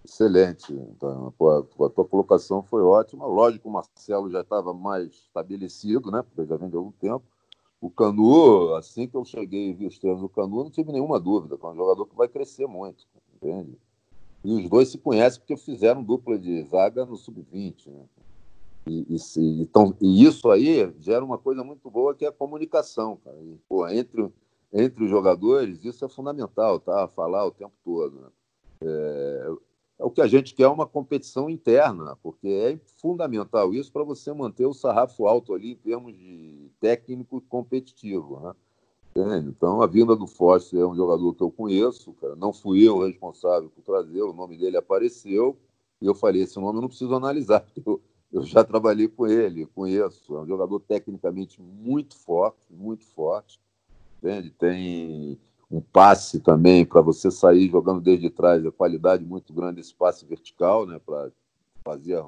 [0.04, 0.72] Excelente.
[0.72, 3.26] Então, a, tua colocação foi ótima.
[3.26, 6.22] Lógico, o Marcelo já estava mais estabelecido, né?
[6.22, 7.24] Porque já vem de algum tempo.
[7.80, 11.18] O Canu, assim que eu cheguei e vi os treinos do Canu, não tive nenhuma
[11.18, 11.58] dúvida.
[11.60, 13.78] É um jogador que vai crescer muito, entende?
[14.44, 17.88] E os dois se conhecem porque fizeram dupla de zaga no sub-20.
[17.88, 18.04] Né?
[18.86, 23.18] E, e, então, e isso aí gera uma coisa muito boa que é a comunicação.
[23.24, 23.38] Cara.
[23.40, 24.30] E, pô, entre,
[24.70, 27.08] entre os jogadores, isso é fundamental, tá?
[27.08, 28.20] Falar o tempo todo.
[28.20, 28.28] Né?
[28.82, 29.52] É,
[29.98, 34.32] o que a gente quer é uma competição interna, porque é fundamental isso para você
[34.32, 38.40] manter o sarrafo alto ali em termos de técnico competitivo.
[38.40, 39.44] Né?
[39.46, 42.34] Então, a vinda do Foster é um jogador que eu conheço, cara.
[42.34, 45.56] não fui eu responsável por trazer, o nome dele apareceu,
[46.00, 48.00] e eu falei, esse nome eu não preciso analisar, eu,
[48.32, 53.60] eu já trabalhei com ele, conheço, é um jogador tecnicamente muito forte, muito forte,
[54.18, 54.50] entende?
[54.50, 55.38] Tem
[55.76, 60.24] um passe também para você sair jogando desde trás, a qualidade muito grande desse passe
[60.24, 61.30] vertical, né, para
[61.84, 62.22] fazer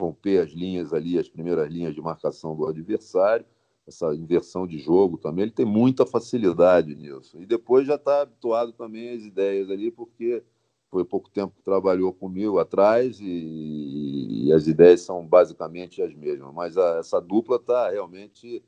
[0.00, 3.44] romper as linhas ali, as primeiras linhas de marcação do adversário
[3.86, 7.40] essa inversão de jogo também, ele tem muita facilidade nisso.
[7.40, 10.42] E depois já está habituado também às ideias ali, porque
[10.90, 16.52] foi pouco tempo que trabalhou comigo atrás e, e as ideias são basicamente as mesmas.
[16.54, 18.62] Mas a, essa dupla está realmente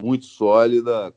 [0.00, 1.12] muito sólida,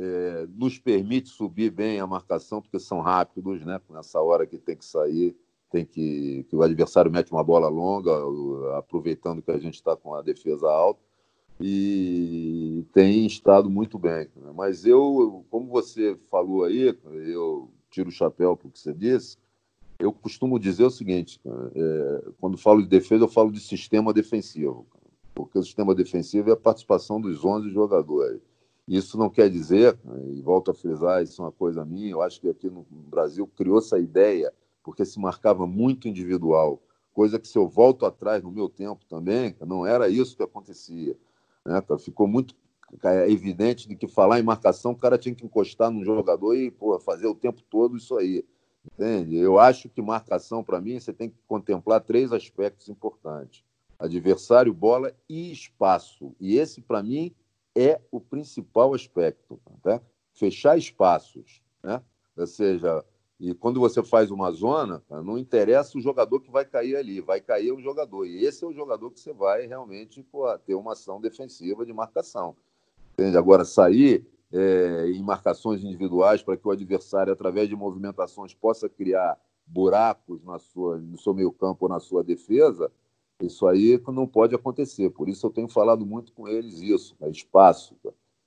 [0.00, 3.78] é, nos permite subir bem a marcação, porque são rápidos, né?
[3.90, 5.36] Nessa hora que tem que sair,
[5.70, 8.10] tem que, que o adversário mete uma bola longa,
[8.78, 11.00] aproveitando que a gente está com a defesa alta
[11.60, 14.28] e tem estado muito bem.
[14.34, 14.52] Né?
[14.54, 19.36] Mas eu, como você falou aí, eu tiro o chapéu para o que você disse,
[19.98, 21.38] eu costumo dizer o seguinte:
[21.74, 24.86] é, quando falo de defesa, eu falo de sistema defensivo,
[25.34, 28.40] porque o sistema defensivo é a participação dos 11 jogadores.
[28.90, 29.96] Isso não quer dizer,
[30.32, 33.46] e volto a frisar, isso é uma coisa minha, eu acho que aqui no Brasil
[33.46, 38.50] criou essa ideia, porque se marcava muito individual, coisa que se eu volto atrás no
[38.50, 41.16] meu tempo também, não era isso que acontecia.
[41.64, 42.52] Né, Ficou muito
[43.04, 46.72] é evidente de que falar em marcação, o cara tinha que encostar no jogador e
[46.72, 48.44] pô, fazer o tempo todo isso aí.
[48.84, 49.36] Entende?
[49.36, 53.62] Eu acho que marcação, para mim, você tem que contemplar três aspectos importantes:
[53.96, 56.34] adversário, bola e espaço.
[56.40, 57.32] E esse, para mim,
[57.76, 59.60] é o principal aspecto.
[59.82, 60.00] Tá?
[60.32, 61.62] Fechar espaços.
[61.82, 62.02] Né?
[62.36, 63.04] Ou seja,
[63.40, 67.40] e quando você faz uma zona, não interessa o jogador que vai cair ali, vai
[67.40, 68.26] cair o jogador.
[68.26, 71.92] E esse é o jogador que você vai realmente pô, ter uma ação defensiva de
[71.92, 72.54] marcação.
[73.14, 73.38] Entende?
[73.38, 79.38] Agora, sair é, em marcações individuais para que o adversário, através de movimentações, possa criar
[79.66, 82.92] buracos na sua, no seu meio campo ou na sua defesa,
[83.40, 85.10] isso aí não pode acontecer.
[85.10, 87.30] Por isso eu tenho falado muito com eles isso, né?
[87.30, 87.96] espaço.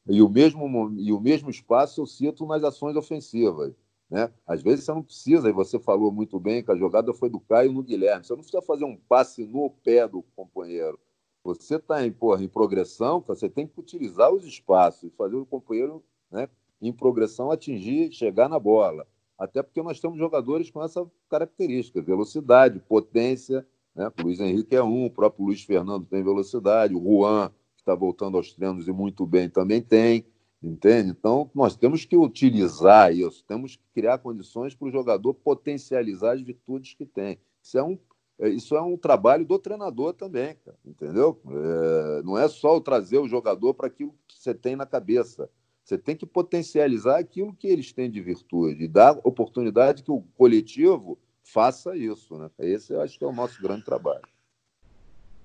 [0.08, 3.74] E o, mesmo, e o mesmo espaço eu cito nas ações ofensivas.
[4.10, 4.32] Né?
[4.46, 7.40] Às vezes você não precisa, e você falou muito bem que a jogada foi do
[7.40, 8.24] Caio no Guilherme.
[8.24, 11.00] Você não precisa fazer um passe no pé do companheiro.
[11.44, 16.48] Você está em, em progressão, você tem que utilizar os espaços fazer o companheiro né,
[16.82, 19.08] em progressão atingir, chegar na bola.
[19.38, 23.66] Até porque nós temos jogadores com essa característica: velocidade, potência.
[23.96, 24.12] Né?
[24.20, 27.96] O Luiz Henrique é um, o próprio Luiz Fernando tem velocidade, o Juan, que está
[27.96, 30.26] voltando aos treinos e muito bem, também tem.
[30.62, 31.10] Entende?
[31.10, 36.42] Então, nós temos que utilizar isso, temos que criar condições para o jogador potencializar as
[36.42, 37.38] virtudes que tem.
[37.62, 38.00] Isso é um,
[38.40, 41.38] é, isso é um trabalho do treinador também, cara, entendeu?
[41.46, 45.50] É, não é só trazer o jogador para aquilo que você tem na cabeça.
[45.84, 50.22] Você tem que potencializar aquilo que eles têm de virtude e dar oportunidade que o
[50.38, 52.38] coletivo faça isso.
[52.38, 52.50] Né?
[52.60, 54.24] Esse eu acho que é o nosso grande trabalho.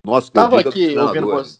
[0.04, 1.58] Nosso Estava aqui ouvindo você.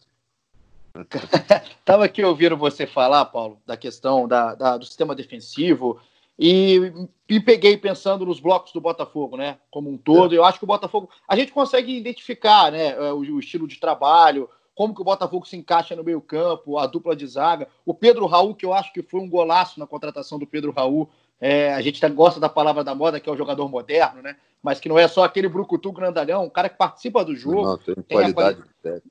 [1.79, 6.01] Estava aqui ouvindo você falar, Paulo, da questão da, da, do sistema defensivo
[6.38, 6.92] e
[7.29, 9.59] me peguei pensando nos blocos do Botafogo, né?
[9.70, 10.35] Como um todo.
[10.35, 10.38] É.
[10.38, 11.11] Eu acho que o Botafogo.
[11.27, 15.57] A gente consegue identificar né, o, o estilo de trabalho, como que o Botafogo se
[15.57, 17.66] encaixa no meio campo, a dupla de zaga.
[17.85, 21.11] O Pedro Raul, que eu acho que foi um golaço na contratação do Pedro Raul.
[21.40, 24.37] É, a gente gosta da palavra da moda, que é o jogador moderno, né?
[24.62, 27.64] Mas que não é só aquele brucutu grandalhão, um cara que participa do jogo.
[27.64, 29.09] Não, tem, tem qualidade técnica.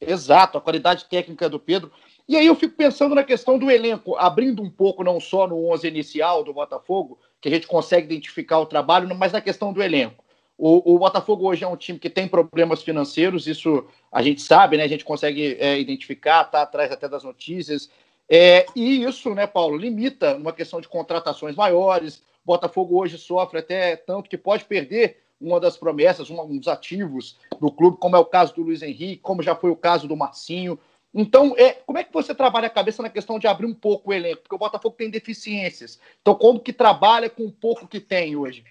[0.00, 1.90] Exato, a qualidade técnica do Pedro.
[2.28, 5.70] E aí eu fico pensando na questão do elenco, abrindo um pouco não só no
[5.70, 9.82] 11 inicial do Botafogo, que a gente consegue identificar o trabalho, mas na questão do
[9.82, 10.24] elenco.
[10.56, 14.76] O, o Botafogo hoje é um time que tem problemas financeiros, isso a gente sabe,
[14.76, 14.84] né?
[14.84, 17.90] A gente consegue é, identificar, tá atrás até das notícias.
[18.28, 22.22] É, e isso, né, Paulo, limita uma questão de contratações maiores.
[22.44, 27.70] Botafogo hoje sofre até tanto que pode perder uma das promessas, um dos ativos do
[27.70, 30.78] clube, como é o caso do Luiz Henrique, como já foi o caso do Marcinho.
[31.12, 34.10] Então, é, como é que você trabalha a cabeça na questão de abrir um pouco
[34.10, 34.42] o elenco?
[34.42, 36.00] Porque o Botafogo tem deficiências.
[36.20, 38.64] Então, como que trabalha com o pouco que tem hoje?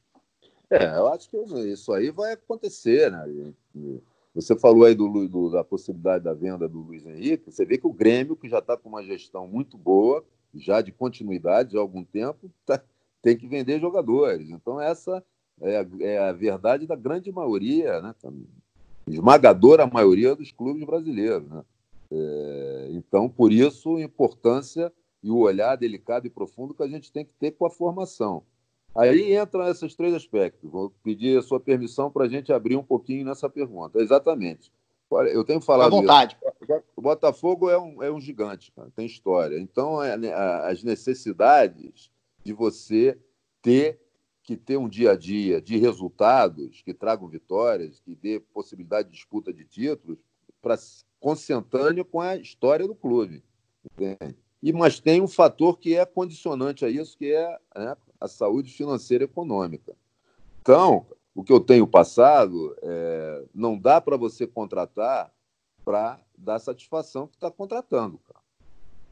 [0.70, 1.38] É, eu acho que
[1.72, 3.54] isso aí vai acontecer, né?
[4.36, 7.52] Você falou aí do, do, da possibilidade da venda do Luiz Henrique.
[7.52, 10.92] Você vê que o Grêmio, que já está com uma gestão muito boa, já de
[10.92, 12.82] continuidade há algum tempo, tá,
[13.22, 14.50] tem que vender jogadores.
[14.50, 15.24] Então, essa
[15.62, 18.16] é a, é a verdade da grande maioria, né?
[19.08, 21.48] esmagadora maioria dos clubes brasileiros.
[21.50, 21.64] Né?
[22.12, 24.92] É, então, por isso, a importância
[25.22, 28.44] e o olhar delicado e profundo que a gente tem que ter com a formação.
[28.96, 30.70] Aí entram esses três aspectos.
[30.70, 34.00] Vou pedir a sua permissão para a gente abrir um pouquinho nessa pergunta.
[34.00, 34.72] Exatamente.
[35.32, 35.88] Eu tenho falado.
[35.88, 36.38] À vontade.
[36.62, 36.84] Isso.
[36.96, 39.60] O Botafogo é um, é um gigante, cara, tem história.
[39.60, 42.12] Então, é, né, as necessidades
[42.44, 43.18] de você
[43.62, 44.00] ter
[44.42, 49.16] que ter um dia a dia de resultados que tragam vitórias, que dê possibilidade de
[49.16, 50.18] disputa de títulos,
[50.62, 50.76] para
[51.20, 53.44] consentâneo com a história do clube.
[53.86, 54.38] Entende?
[54.64, 58.72] E, mas tem um fator que é condicionante a isso, que é né, a saúde
[58.72, 59.94] financeira e econômica.
[60.62, 65.34] Então, o que eu tenho passado, é, não dá para você contratar
[65.84, 68.18] para dar satisfação que está contratando.
[68.20, 68.40] Cara.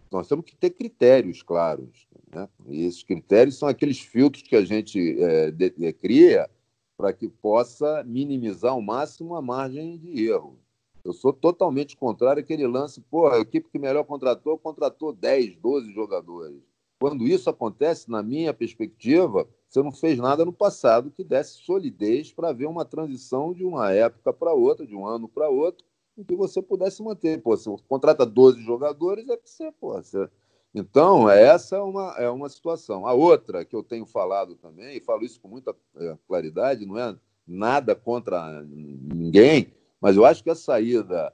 [0.10, 2.08] Nós temos que ter critérios claros.
[2.34, 2.48] Né?
[2.70, 6.50] E esses critérios são aqueles filtros que a gente é, de, de, cria
[6.96, 10.58] para que possa minimizar ao máximo a margem de erro.
[11.04, 15.94] Eu sou totalmente contrário àquele lance, pô, a equipe que melhor contratou, contratou 10, 12
[15.94, 16.62] jogadores.
[17.00, 22.32] Quando isso acontece, na minha perspectiva, você não fez nada no passado que desse solidez
[22.32, 25.84] para ver uma transição de uma época para outra, de um ano para outro,
[26.16, 27.42] em que você pudesse manter.
[27.42, 30.30] Pô, você contrata 12 jogadores, é que você, pô, você...
[30.74, 33.06] Então, essa é uma, é uma situação.
[33.08, 36.98] A outra que eu tenho falado também, e falo isso com muita é, claridade, não
[36.98, 37.16] é
[37.48, 41.32] nada contra ninguém, mas eu acho que a saída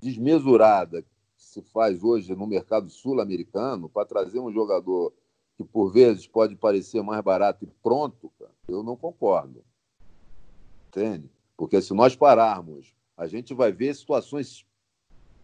[0.00, 5.12] desmesurada que se faz hoje no mercado sul-americano para trazer um jogador
[5.56, 9.64] que por vezes pode parecer mais barato e pronto, cara, eu não concordo.
[10.88, 11.30] Entende?
[11.56, 14.64] Porque se nós pararmos, a gente vai ver situações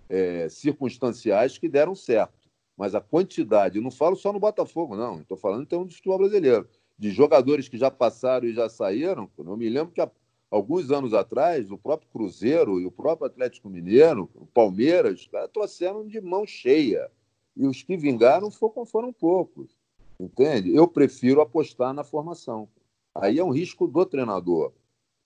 [0.09, 2.51] é, circunstanciais que deram certo.
[2.77, 6.69] Mas a quantidade, não falo só no Botafogo, não, estou falando termos de futebol brasileiro,
[6.99, 9.31] de jogadores que já passaram e já saíram.
[9.39, 10.11] Eu me lembro que a
[10.51, 16.21] alguns anos atrás, o próprio Cruzeiro e o próprio Atlético Mineiro, o Palmeiras, trouxeram de
[16.21, 17.11] mão cheia.
[17.57, 19.77] E os que vingaram foram, foram poucos.
[20.19, 20.75] Entende?
[20.75, 22.69] Eu prefiro apostar na formação.
[23.15, 24.73] Aí é um risco do treinador.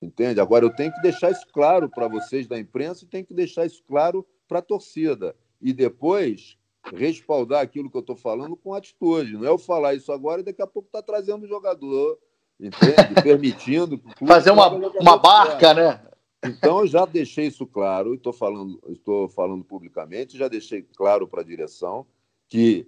[0.00, 0.40] Entende?
[0.40, 3.66] Agora eu tenho que deixar isso claro para vocês da imprensa e tenho que deixar
[3.66, 5.37] isso claro para a torcida.
[5.61, 6.56] E depois
[6.94, 9.35] respaldar aquilo que eu estou falando com atitude.
[9.35, 12.18] Não é eu falar isso agora e daqui a pouco está trazendo o jogador
[12.61, 13.23] entende?
[13.23, 14.01] Permitindo.
[14.27, 16.01] Fazer uma, uma barca, né?
[16.42, 21.42] Então, eu já deixei isso claro, estou falando, estou falando publicamente, já deixei claro para
[21.42, 22.07] a direção
[22.49, 22.87] que,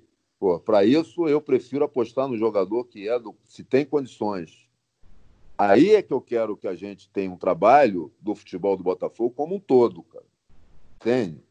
[0.65, 3.35] para isso, eu prefiro apostar no jogador que é do.
[3.45, 4.69] se tem condições.
[5.57, 9.35] Aí é que eu quero que a gente tenha um trabalho do futebol do Botafogo
[9.37, 10.25] como um todo, cara.
[10.97, 11.43] Entende?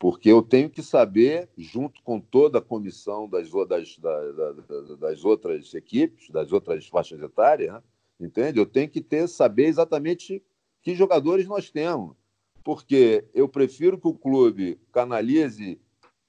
[0.00, 5.74] Porque eu tenho que saber, junto com toda a comissão das, das, das, das outras
[5.74, 7.82] equipes, das outras faixas etárias, né?
[8.18, 8.58] entende?
[8.58, 10.42] Eu tenho que ter, saber exatamente
[10.80, 12.16] que jogadores nós temos,
[12.64, 15.78] porque eu prefiro que o clube canalize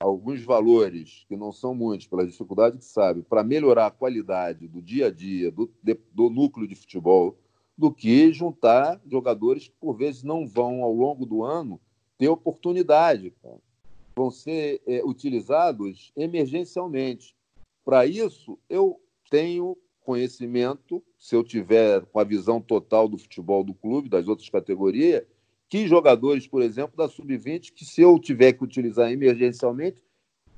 [0.01, 4.81] alguns valores, que não são muitos, pela dificuldade que sabe, para melhorar a qualidade do
[4.81, 5.71] dia a dia, do,
[6.11, 7.37] do núcleo de futebol,
[7.77, 11.79] do que juntar jogadores que, por vezes, não vão, ao longo do ano,
[12.21, 13.31] ter oportunidade.
[13.41, 13.70] Cara.
[14.15, 17.35] Vão ser é, utilizados emergencialmente.
[17.83, 18.99] Para isso, eu
[19.29, 24.49] tenho conhecimento, se eu tiver com a visão total do futebol do clube, das outras
[24.49, 25.23] categorias,
[25.69, 30.03] que jogadores, por exemplo, da sub-20, que se eu tiver que utilizar emergencialmente,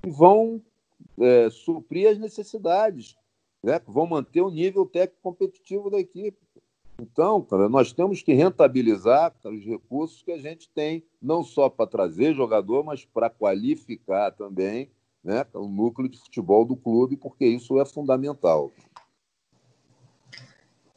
[0.06, 0.62] vão
[1.20, 3.16] é, suprir as necessidades,
[3.62, 3.80] né?
[3.86, 6.38] vão manter o nível técnico competitivo da equipe.
[7.00, 11.88] Então, cara, nós temos que rentabilizar os recursos que a gente tem, não só para
[11.88, 14.89] trazer jogador, mas para qualificar também
[15.24, 18.72] né, o núcleo de futebol do clube, porque isso é fundamental.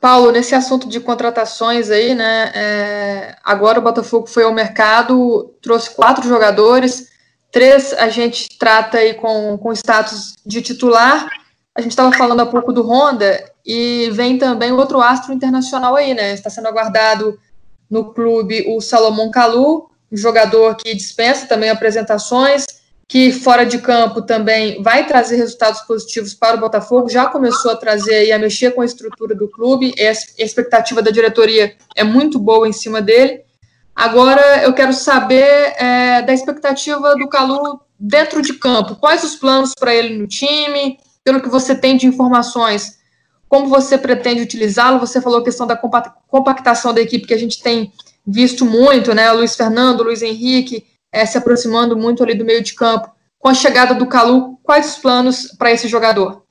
[0.00, 2.52] Paulo, nesse assunto de contratações aí, né?
[2.54, 7.10] É, agora o Botafogo foi ao mercado, trouxe quatro jogadores,
[7.50, 11.26] três a gente trata aí com, com status de titular.
[11.74, 16.14] A gente estava falando há pouco do Honda e vem também outro astro internacional aí,
[16.14, 16.32] né?
[16.32, 17.38] Está sendo aguardado
[17.90, 22.64] no clube o Salomão Kalu, um jogador que dispensa também apresentações,
[23.08, 27.76] que fora de campo também vai trazer resultados positivos para o Botafogo, já começou a
[27.76, 32.38] trazer e a mexer com a estrutura do clube, a expectativa da diretoria é muito
[32.38, 33.42] boa em cima dele.
[33.94, 38.96] Agora eu quero saber é, da expectativa do Calu dentro de campo.
[38.96, 40.98] Quais os planos para ele no time?
[41.24, 42.98] Pelo que você tem de informações,
[43.48, 44.98] como você pretende utilizá-lo?
[44.98, 47.92] Você falou a questão da compactação da equipe que a gente tem
[48.26, 49.30] visto muito, né?
[49.32, 53.10] Luiz Fernando, Luiz Henrique, é, se aproximando muito ali do meio de campo.
[53.38, 56.42] Com a chegada do Calu, quais os planos para esse jogador?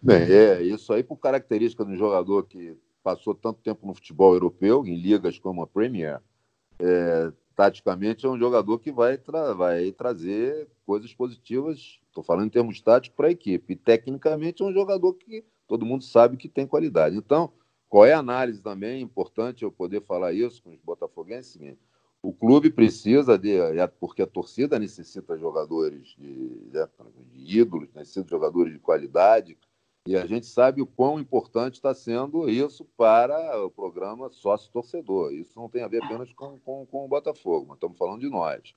[0.00, 4.32] Bem, é isso aí por característica de um jogador que passou tanto tempo no futebol
[4.32, 6.20] europeu, em ligas como a Premier,
[6.78, 12.50] é, taticamente é um jogador que vai, tra vai trazer coisas positivas, estou falando em
[12.50, 13.74] termos táticos, para a equipe.
[13.74, 17.16] E tecnicamente é um jogador que todo mundo sabe que tem qualidade.
[17.16, 17.52] Então,
[17.88, 19.00] qual é a análise também?
[19.00, 21.62] Importante eu poder falar isso com os botafoguenses.
[21.62, 21.76] É
[22.20, 26.88] o clube precisa de, é, porque a torcida necessita de jogadores de, né,
[27.32, 29.56] de ídolos, necessita de jogadores de qualidade,
[30.06, 35.32] e a gente sabe o quão importante está sendo isso para o programa sócio-torcedor.
[35.32, 38.28] Isso não tem a ver apenas com, com, com o Botafogo, mas estamos falando de
[38.28, 38.74] nós.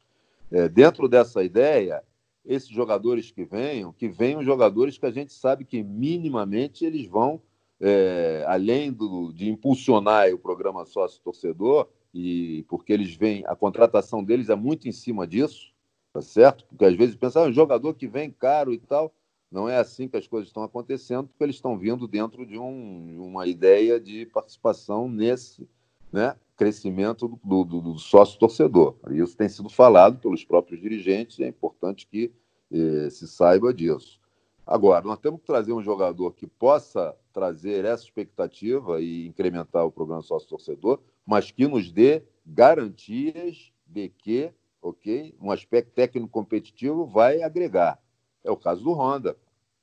[0.52, 2.04] É, dentro dessa ideia,
[2.46, 7.42] esses jogadores que venham, que venham jogadores que a gente sabe que minimamente eles vão,
[7.80, 14.50] é, além do, de impulsionar o programa sócio-torcedor, e porque eles vêm, a contratação deles
[14.50, 15.74] é muito em cima disso,
[16.14, 16.66] tá certo?
[16.66, 19.14] Porque às vezes pensam, ah, um jogador que vem caro e tal,
[19.52, 23.24] não é assim que as coisas estão acontecendo, porque eles estão vindo dentro de um,
[23.24, 25.68] uma ideia de participação nesse
[26.12, 28.96] né, crescimento do, do, do sócio-torcedor.
[29.12, 32.32] Isso tem sido falado pelos próprios dirigentes e é importante que
[32.72, 34.20] eh, se saiba disso.
[34.66, 39.92] Agora, nós temos que trazer um jogador que possa trazer essa expectativa e incrementar o
[39.92, 44.52] programa sócio-torcedor, mas que nos dê garantias de que,
[44.82, 48.00] ok, um aspecto técnico competitivo vai agregar.
[48.44, 49.36] É o caso do Honda.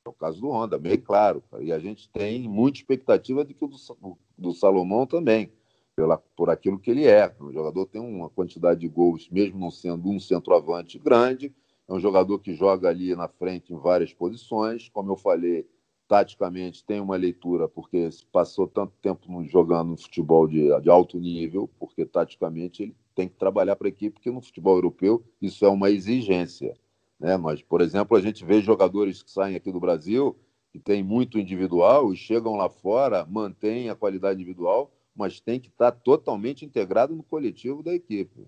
[0.05, 1.43] É o caso do Honda, bem claro.
[1.61, 5.53] E a gente tem muita expectativa de que o do, do Salomão também,
[6.01, 7.35] pela, por aquilo que ele é.
[7.39, 11.55] O jogador tem uma quantidade de gols, mesmo não sendo um centroavante grande.
[11.87, 14.89] É um jogador que joga ali na frente em várias posições.
[14.89, 15.69] Como eu falei,
[16.09, 22.07] taticamente tem uma leitura, porque passou tanto tempo jogando futebol de, de alto nível, porque
[22.07, 25.91] taticamente ele tem que trabalhar para a equipe, porque no futebol europeu isso é uma
[25.91, 26.75] exigência.
[27.19, 27.37] Né?
[27.37, 30.35] Mas, por exemplo, a gente vê jogadores que saem aqui do Brasil,
[30.73, 35.69] que tem muito individual e chegam lá fora, mantêm a qualidade individual, mas tem que
[35.69, 38.47] estar totalmente integrado no coletivo da equipe.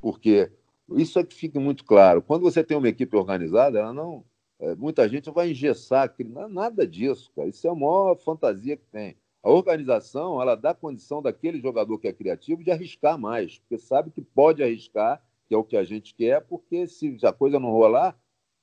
[0.00, 0.50] Porque
[0.90, 2.22] isso é que fica muito claro.
[2.22, 4.24] Quando você tem uma equipe organizada, ela não
[4.58, 6.14] é, muita gente vai engessar,
[6.48, 7.48] nada disso, cara.
[7.48, 9.16] Isso é a maior fantasia que tem.
[9.42, 14.10] A organização, ela dá condição daquele jogador que é criativo de arriscar mais, porque sabe
[14.10, 17.70] que pode arriscar, que é o que a gente quer, porque se a coisa não
[17.70, 18.18] rolar,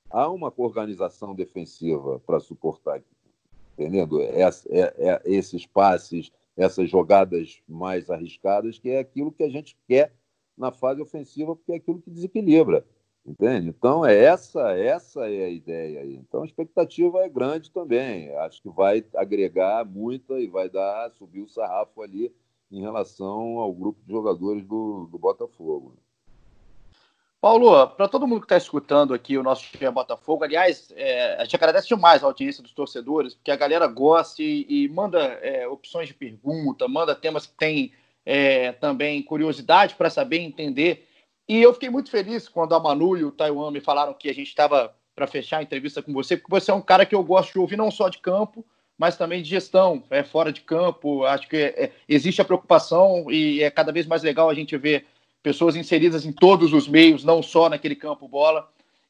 [0.09, 3.01] há uma organização defensiva para suportar,
[3.73, 4.21] entendendo?
[4.21, 4.49] É, é,
[4.97, 10.13] é, esses passes, essas jogadas mais arriscadas, que é aquilo que a gente quer
[10.57, 12.85] na fase ofensiva, porque é aquilo que desequilibra.
[13.25, 13.69] Entende?
[13.69, 16.05] Então, é essa, essa é a ideia.
[16.05, 18.29] Então, a expectativa é grande também.
[18.35, 22.35] Acho que vai agregar muita e vai dar, subir o sarrafo ali
[22.69, 25.95] em relação ao grupo de jogadores do, do Botafogo.
[27.43, 31.43] Paulo, para todo mundo que está escutando aqui o nosso Chia Botafogo, aliás, é, a
[31.43, 35.67] gente agradece demais a audiência dos torcedores, porque a galera gosta e, e manda é,
[35.67, 37.91] opções de pergunta, manda temas que tem
[38.25, 41.05] é, também curiosidade para saber entender
[41.45, 44.33] e eu fiquei muito feliz quando a Manu e o Taiwan me falaram que a
[44.33, 47.25] gente estava para fechar a entrevista com você, porque você é um cara que eu
[47.25, 48.65] gosto de ouvir não só de campo,
[48.97, 51.25] mas também de gestão, é fora de campo.
[51.25, 55.05] Acho que é, existe a preocupação e é cada vez mais legal a gente ver
[55.43, 58.69] pessoas inseridas em todos os meios, não só naquele campo bola.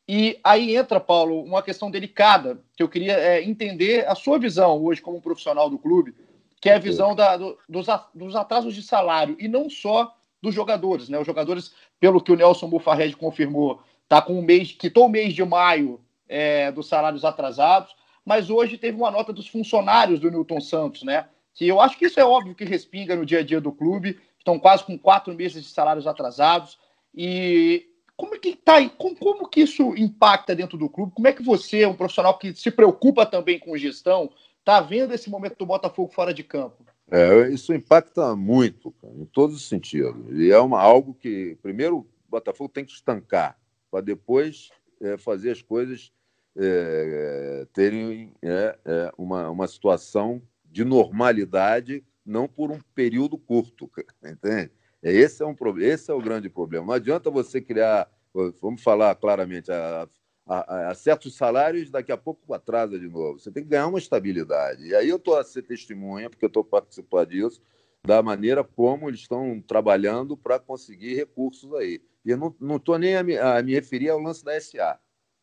[0.10, 4.84] E aí entra, Paulo, uma questão delicada que eu queria é, entender a sua visão
[4.84, 6.14] hoje como profissional do clube,
[6.60, 10.54] que é a visão da, do, dos, dos atrasos de salário e não só dos
[10.54, 11.20] jogadores, né?
[11.20, 15.34] Os jogadores, pelo que o Nelson Bufarred confirmou, tá com um mês, quitou o mês
[15.34, 20.60] de maio é, dos salários atrasados, mas hoje teve uma nota dos funcionários do Newton
[20.60, 21.28] Santos, né?
[21.54, 24.20] que eu acho que isso é óbvio que respinga no dia a dia do clube,
[24.44, 26.78] estão quase com quatro meses de salários atrasados,
[27.16, 31.14] e como é que tá, como, como que isso impacta dentro do clube?
[31.16, 34.30] Como é que você, um profissional que se preocupa também com gestão,
[34.60, 36.86] está vendo esse momento do Botafogo fora de campo?
[37.10, 40.38] É, isso impacta muito, cara, em todos os sentidos.
[40.38, 43.58] E é uma, algo que, primeiro, o Botafogo tem que estancar,
[43.90, 44.70] para depois
[45.02, 46.12] é, fazer as coisas
[46.56, 53.90] é, terem é, é, uma, uma situação de normalidade, não por um período curto,
[54.24, 54.72] entende?
[55.02, 56.86] Esse é, um, esse é o grande problema.
[56.86, 58.10] Não adianta você criar,
[58.62, 60.08] vamos falar claramente, a,
[60.46, 63.40] a, a, certos salários, daqui a pouco atrasa de novo.
[63.40, 64.88] Você tem que ganhar uma estabilidade.
[64.88, 67.62] E aí eu estou a ser testemunha, porque eu estou participando disso,
[68.06, 72.02] da maneira como eles estão trabalhando para conseguir recursos aí.
[72.26, 75.00] E eu não estou nem a me, a me, referir ao lance da SA.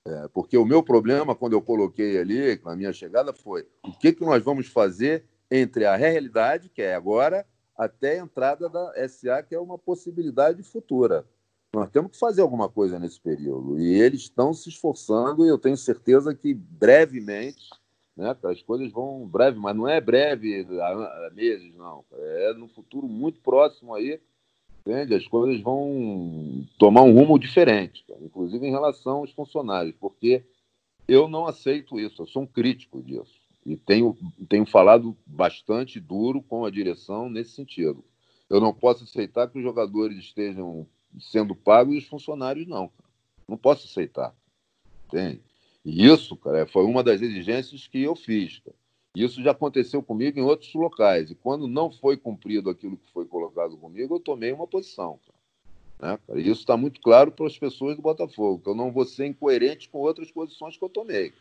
[0.06, 4.12] É, porque o meu problema, quando eu coloquei ali, na minha chegada, foi o que,
[4.12, 7.46] que nós vamos fazer entre a realidade, que é agora,
[7.76, 11.26] até a entrada da SA, que é uma possibilidade futura.
[11.72, 13.78] Nós temos que fazer alguma coisa nesse período.
[13.80, 17.70] E eles estão se esforçando, e eu tenho certeza que brevemente,
[18.16, 22.04] né, as coisas vão breve, mas não é breve há meses, não.
[22.12, 24.20] É no futuro muito próximo aí,
[24.80, 25.14] entende?
[25.14, 30.44] As coisas vão tomar um rumo diferente, cara, inclusive em relação aos funcionários, porque
[31.08, 33.39] eu não aceito isso, eu sou um crítico disso.
[33.64, 34.16] E tenho,
[34.48, 38.04] tenho falado bastante duro com a direção nesse sentido.
[38.48, 40.86] Eu não posso aceitar que os jogadores estejam
[41.18, 42.90] sendo pagos e os funcionários não.
[43.46, 44.34] Não posso aceitar.
[45.06, 45.40] Entende?
[45.84, 48.58] E isso, cara, foi uma das exigências que eu fiz.
[48.60, 48.76] Cara.
[49.14, 51.30] Isso já aconteceu comigo em outros locais.
[51.30, 55.18] E quando não foi cumprido aquilo que foi colocado comigo, eu tomei uma posição.
[55.26, 56.12] Cara.
[56.12, 56.40] Né, cara?
[56.40, 59.26] E isso está muito claro para as pessoas do Botafogo, que eu não vou ser
[59.26, 61.32] incoerente com outras posições que eu tomei.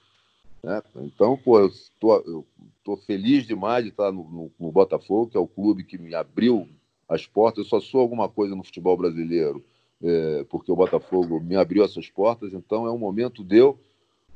[0.63, 0.81] Né?
[0.97, 5.47] Então, pô, eu estou feliz demais de estar no, no, no, Botafogo, que é o
[5.47, 6.67] clube que me abriu
[7.07, 7.63] as portas.
[7.63, 9.63] Eu só sou alguma coisa no futebol brasileiro,
[10.01, 12.53] é, porque o Botafogo me abriu essas portas.
[12.53, 13.79] Então, é um momento de eu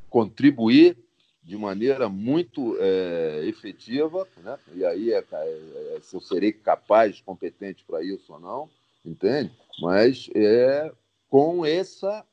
[0.09, 0.97] contribuir
[1.41, 4.57] de maneira muito é, efetiva, né?
[4.73, 8.69] e aí é, é, é se eu serei capaz, competente para isso ou não,
[9.05, 9.51] entende?
[9.81, 10.89] Mas é
[11.29, 12.25] com essa,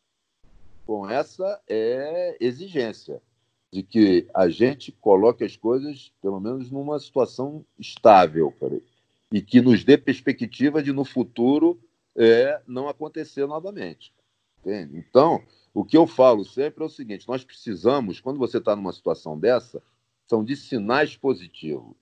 [0.86, 3.20] com essa é, exigência
[3.72, 8.52] de que a gente coloque as coisas, pelo menos, numa situação estável,
[9.32, 11.80] e que nos dê perspectiva de, no futuro,
[12.16, 14.12] é, não acontecer novamente.
[14.60, 14.98] Entende?
[14.98, 15.42] Então,
[15.72, 19.38] o que eu falo sempre é o seguinte: nós precisamos, quando você está numa situação
[19.38, 19.82] dessa,
[20.26, 21.96] são de sinais positivos.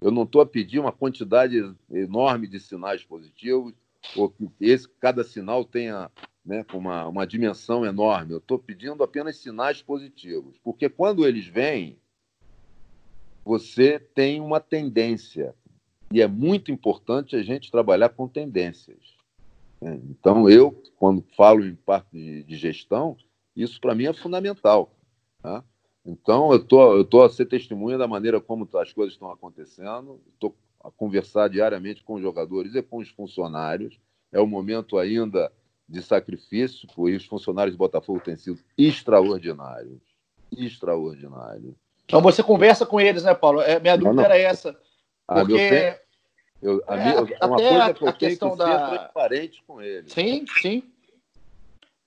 [0.00, 3.74] Eu não estou a pedir uma quantidade enorme de sinais positivos,
[4.16, 6.10] ou que esse, cada sinal tenha
[6.44, 8.32] né, com uma, uma dimensão enorme.
[8.32, 11.98] Eu estou pedindo apenas sinais positivos, porque quando eles vêm,
[13.44, 15.54] você tem uma tendência.
[16.12, 19.16] E é muito importante a gente trabalhar com tendências.
[19.80, 20.00] Né.
[20.10, 23.16] Então, eu, quando falo em parte de, gestão,
[23.54, 24.92] isso para mim é fundamental.
[25.42, 25.64] Tá?
[26.04, 30.54] Então, eu tô, estou a ser testemunha da maneira como as coisas estão acontecendo, estou
[30.82, 33.98] a conversar diariamente com os jogadores e com os funcionários.
[34.32, 35.52] É um momento ainda
[35.90, 40.00] de sacrifício, e os funcionários do Botafogo têm sido extraordinários.
[40.56, 41.74] Extraordinários.
[42.04, 43.60] Então você conversa com eles, né, Paulo?
[43.60, 44.24] É, minha dúvida não, não.
[44.24, 44.78] era essa.
[45.26, 45.96] Ah, porque...
[45.96, 46.00] Ah,
[46.62, 48.88] eu, a, é, uma coisa que eu a tenho que da...
[48.88, 50.12] transparente com eles.
[50.12, 50.82] Sim, sim.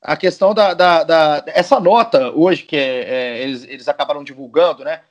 [0.02, 4.84] A questão da, da, da essa nota hoje que é, é, eles, eles acabaram divulgando,
[4.84, 5.02] né?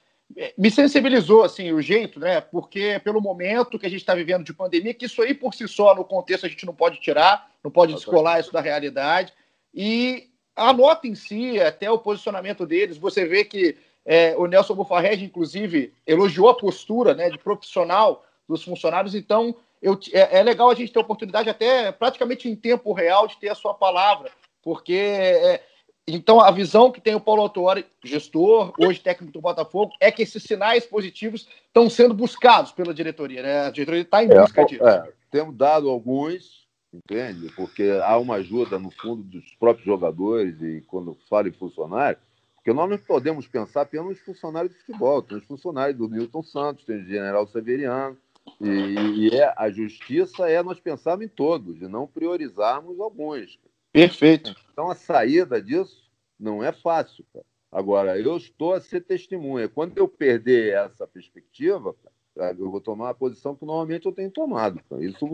[0.56, 2.40] Me sensibilizou assim o jeito, né?
[2.40, 5.68] Porque pelo momento que a gente está vivendo de pandemia, que isso aí por si
[5.68, 9.32] só no contexto a gente não pode tirar, não pode descolar isso da realidade.
[9.74, 14.74] E a nota em si, até o posicionamento deles, você vê que é, o Nelson
[14.74, 19.14] Bufarrege, inclusive, elogiou a postura né, de profissional dos funcionários.
[19.14, 23.26] Então, eu, é, é, legal a gente ter a oportunidade, até praticamente em tempo real,
[23.26, 24.30] de ter a sua palavra,
[24.62, 25.62] porque é,
[26.06, 30.22] então, a visão que tem o Paulo Autori, gestor, hoje técnico do Botafogo, é que
[30.22, 33.66] esses sinais positivos estão sendo buscados pela diretoria, né?
[33.66, 34.86] A diretoria está em é, busca é, disso.
[34.86, 37.52] É, temos dado alguns, entende?
[37.54, 42.18] Porque há uma ajuda, no fundo, dos próprios jogadores, e quando falo em funcionário,
[42.56, 46.42] porque nós não podemos pensar apenas nos funcionários de futebol, tem os funcionários do Milton
[46.42, 48.16] Santos, tem o General Severiano,
[48.60, 53.56] e, e é, a justiça é nós pensarmos em todos, e não priorizarmos alguns.
[53.92, 54.54] Perfeito.
[54.72, 57.24] Então a saída disso não é fácil.
[57.32, 57.44] Cara.
[57.70, 59.68] Agora, eu estou a ser testemunha.
[59.68, 61.94] Quando eu perder essa perspectiva,
[62.36, 64.80] eu vou tomar a posição que normalmente eu tenho tomado.
[65.00, 65.26] Isso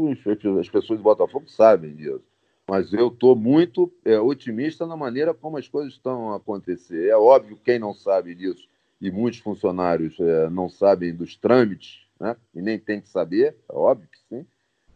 [0.58, 2.22] as pessoas do Botafogo sabem disso.
[2.68, 7.08] Mas eu estou muito é, otimista na maneira como as coisas estão a acontecer.
[7.08, 8.68] É óbvio, quem não sabe disso,
[9.00, 12.36] e muitos funcionários é, não sabem dos trâmites né?
[12.54, 14.46] e nem tem que saber, é óbvio que sim,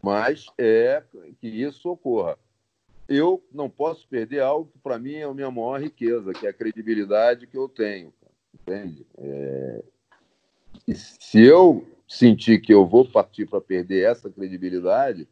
[0.01, 1.01] mas é
[1.39, 2.37] que isso ocorra.
[3.13, 6.49] Eu não posso perder algo que, para mim, é a minha maior riqueza, que é
[6.49, 8.13] a credibilidade que eu tenho.
[8.53, 9.05] Entende?
[9.17, 9.83] É...
[10.93, 15.27] se eu sentir que eu vou partir para perder essa credibilidade,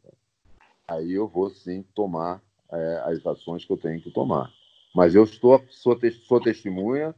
[0.87, 4.51] aí eu vou sim tomar é, as ações que eu tenho que tomar.
[4.93, 7.15] Mas eu estou, sou, sou testemunha,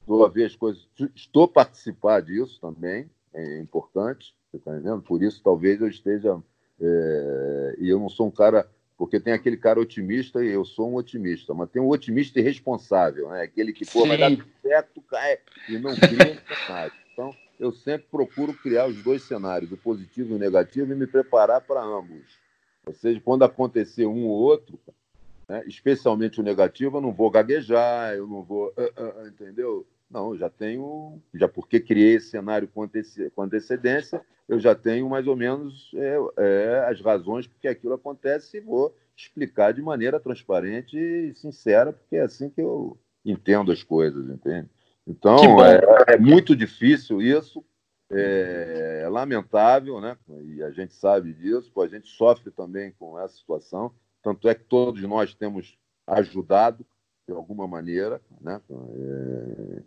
[0.00, 5.02] estou a ver as coisas, estou a participar disso também, é importante, você está entendendo?
[5.02, 6.40] Por isso talvez eu esteja.
[6.80, 8.68] É, e eu não sou um cara.
[8.96, 13.28] Porque tem aquele cara otimista e eu sou um otimista, mas tem um otimista irresponsável,
[13.28, 13.42] né?
[13.42, 15.38] Aquele que, pô, vai dar tudo certo, cai
[15.68, 16.92] e não cria nada.
[17.12, 21.06] Então, eu sempre procuro criar os dois cenários, o positivo e o negativo, e me
[21.06, 22.38] preparar para ambos.
[22.86, 24.78] Ou seja, quando acontecer um ou outro,
[25.48, 28.68] né, especialmente o negativo, eu não vou gaguejar, eu não vou.
[28.68, 29.86] Uh, uh, entendeu?
[30.10, 32.88] Não, já tenho, já porque criei esse cenário com,
[33.42, 38.60] antecedência, eu já tenho mais ou menos é, é, as razões porque aquilo acontece e
[38.60, 44.28] vou explicar de maneira transparente e sincera, porque é assim que eu entendo as coisas,
[44.28, 44.68] entende?
[45.06, 47.64] Então, é, é, muito difícil isso,
[48.10, 50.16] é, é, lamentável, né?
[50.44, 53.92] E a gente sabe disso, a gente sofre também com essa situação,
[54.22, 55.76] tanto é que todos nós temos
[56.06, 56.86] ajudado
[57.26, 58.60] de alguma maneira, né?
[58.70, 59.82] É,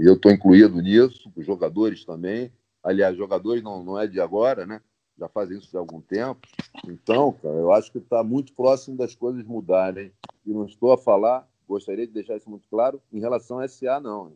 [0.00, 2.50] eu estou incluído nisso, os jogadores também.
[2.82, 4.80] Aliás, jogadores não, não é de agora, né?
[5.18, 6.40] Já fazem isso há algum tempo.
[6.88, 10.10] Então, cara, eu acho que está muito próximo das coisas mudarem.
[10.46, 14.00] E não estou a falar, gostaria de deixar isso muito claro, em relação a SA,
[14.00, 14.32] não.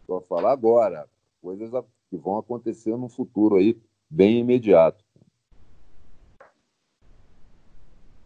[0.00, 1.08] Estou a falar agora,
[1.40, 1.70] coisas
[2.10, 5.04] que vão acontecer no futuro aí, bem imediato.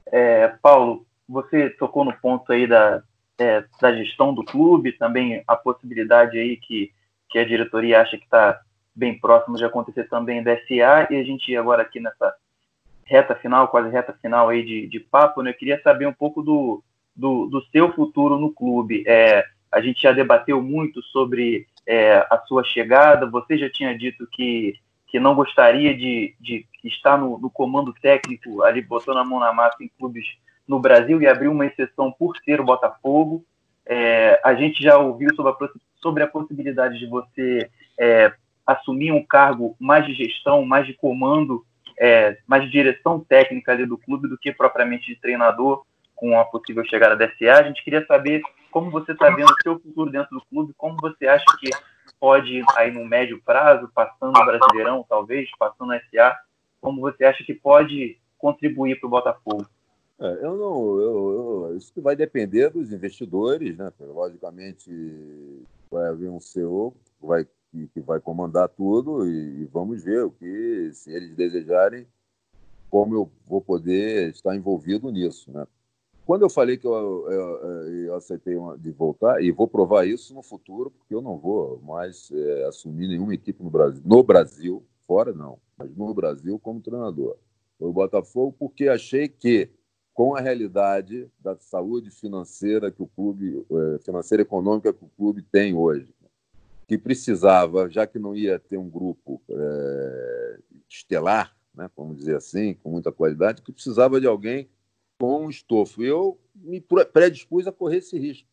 [0.07, 3.03] É, Paulo, você tocou no ponto aí da,
[3.43, 6.93] é, da gestão do clube, também a possibilidade aí que,
[7.29, 8.61] que a diretoria acha que está
[8.95, 12.35] bem próximo de acontecer também da SA, e a gente agora aqui nessa
[13.05, 16.43] reta final, quase reta final aí de, de papo, né, eu queria saber um pouco
[16.43, 16.83] do,
[17.17, 19.03] do, do seu futuro no clube.
[19.07, 24.27] É, a gente já debateu muito sobre é, a sua chegada, você já tinha dito
[24.31, 24.75] que,
[25.09, 29.53] que não gostaria de, de estar no, no comando técnico, ali botando a mão na
[29.53, 30.27] massa em clubes
[30.73, 33.45] no Brasil e abriu uma exceção por ser o Botafogo.
[33.85, 35.69] É, a gente já ouviu sobre a,
[36.01, 37.71] sobre a possibilidade de você
[38.01, 38.33] é,
[38.67, 41.63] assumir um cargo mais de gestão, mais de comando,
[42.01, 45.85] é, mais de direção técnica ali do clube do que propriamente de treinador,
[46.17, 47.61] com a possível chegada da SA.
[47.61, 50.97] A gente queria saber como você está vendo o seu futuro dentro do clube, como
[51.03, 51.69] você acha que
[52.19, 56.35] pode, aí no médio prazo, passando o Brasileirão, talvez, passando a SA,
[56.81, 59.67] como você acha que pode contribuir para o Botafogo?
[60.23, 63.93] É, eu não, eu, eu, isso vai depender dos investidores, né?
[63.99, 64.89] Logicamente
[65.91, 70.31] vai haver um CEO que vai, que, vai comandar tudo e, e, vamos ver o
[70.31, 72.07] que, se eles desejarem,
[72.89, 75.67] como eu vou poder estar envolvido nisso, né?
[76.25, 80.89] Quando eu falei que eu, eu, aceitei de voltar, e vou provar isso no futuro,
[80.89, 85.59] porque eu não vou mais é, assumir nenhuma equipe no Brasil, no Brasil, fora não,
[85.77, 87.37] mas no Brasil como treinador.
[87.77, 89.69] Foi o Botafogo porque achei que
[90.15, 95.43] com a realidade da saúde financeira que o clube, é, financeira econômica que o clube
[95.43, 96.09] tem hoje,
[96.87, 100.59] que precisava, já que não ia ter um grupo é,
[100.89, 104.69] estelar, né, vamos dizer assim, com muita qualidade, que precisava de alguém
[105.19, 106.03] com estofo.
[106.03, 108.49] Eu me predispus a correr esse risco,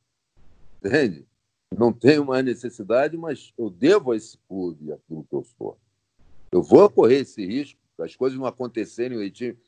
[0.83, 1.27] entende?
[1.75, 5.77] Não tenho mais necessidade, mas eu devo a esse clube aquilo que eu sou.
[6.51, 9.17] Eu vou correr esse risco, as coisas não acontecerem,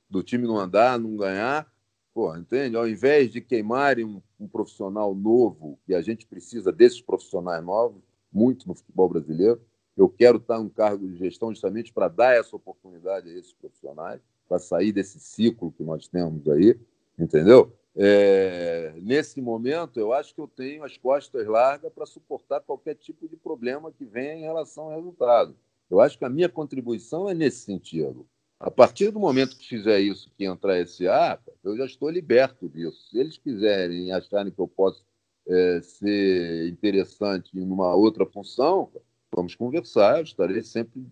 [0.09, 1.69] do time não andar, não ganhar,
[2.13, 2.75] Pô, entende?
[2.75, 8.01] Ao invés de queimarem um, um, profissional novo, e a gente precisa desses profissionais novos,
[8.31, 9.61] muito no futebol brasileiro,
[9.95, 13.53] eu quero estar em um cargo de gestão justamente para dar essa oportunidade a esses
[13.53, 16.77] profissionais, para sair desse ciclo que nós temos aí,
[17.17, 17.73] entendeu?
[17.95, 23.27] É, nesse momento, eu acho que eu tenho as costas largas para suportar qualquer tipo
[23.27, 25.55] de problema que venha em relação ao resultado.
[25.89, 28.25] Eu acho que a minha contribuição é nesse sentido.
[28.61, 30.75] A partir do momento que fizer isso, que entrar
[31.09, 33.09] ar, eu já estou liberto disso.
[33.09, 35.03] Se eles quiserem acharem que eu posso
[35.47, 38.91] é, ser interessante em uma outra função,
[39.35, 40.19] vamos conversar.
[40.19, 41.03] Eu estarei sempre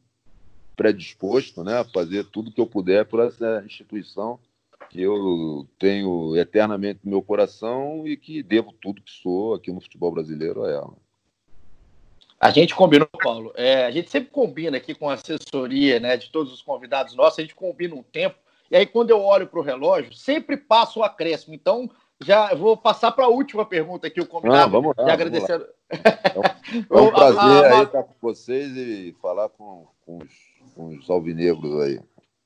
[0.75, 4.39] predisposto né, a fazer tudo que eu puder por essa instituição
[4.91, 9.81] que eu tenho eternamente no meu coração e que devo tudo que sou aqui no
[9.81, 11.08] futebol brasileiro a ela.
[12.39, 13.51] A gente combinou, Paulo.
[13.55, 17.39] É, a gente sempre combina aqui com a assessoria né, de todos os convidados nossos,
[17.39, 18.37] a gente combina um tempo.
[18.71, 21.55] E aí, quando eu olho para o relógio, sempre passa o acréscimo.
[21.55, 21.89] Então,
[22.21, 24.61] já vou passar para a última pergunta aqui, o convidado.
[24.61, 25.11] Ah, vamos lá.
[25.11, 25.65] Agradecendo.
[26.71, 30.19] É um, é um prazer a, a, aí estar com vocês e falar com, com
[30.19, 31.99] os com os alvinegros aí.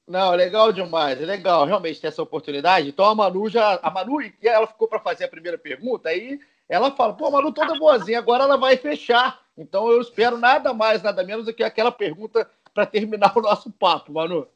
[0.07, 2.89] Não, legal demais, é legal realmente ter essa oportunidade.
[2.89, 3.79] Então a Manu já.
[3.81, 7.77] A Manu, ela ficou para fazer a primeira pergunta, aí ela fala, pô, Manu toda
[7.77, 9.39] boazinha, agora ela vai fechar.
[9.57, 13.71] Então eu espero nada mais, nada menos do que aquela pergunta para terminar o nosso
[13.71, 14.47] papo, Manu.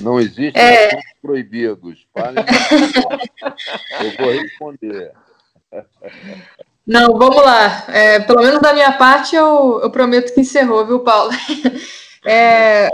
[0.00, 0.98] Não existem é...
[1.20, 2.06] proibidos.
[4.00, 5.12] eu vou responder.
[6.86, 7.84] Não, vamos lá.
[7.88, 11.30] É, pelo menos da minha parte, eu, eu prometo que encerrou, viu, Paulo?
[12.26, 12.90] É,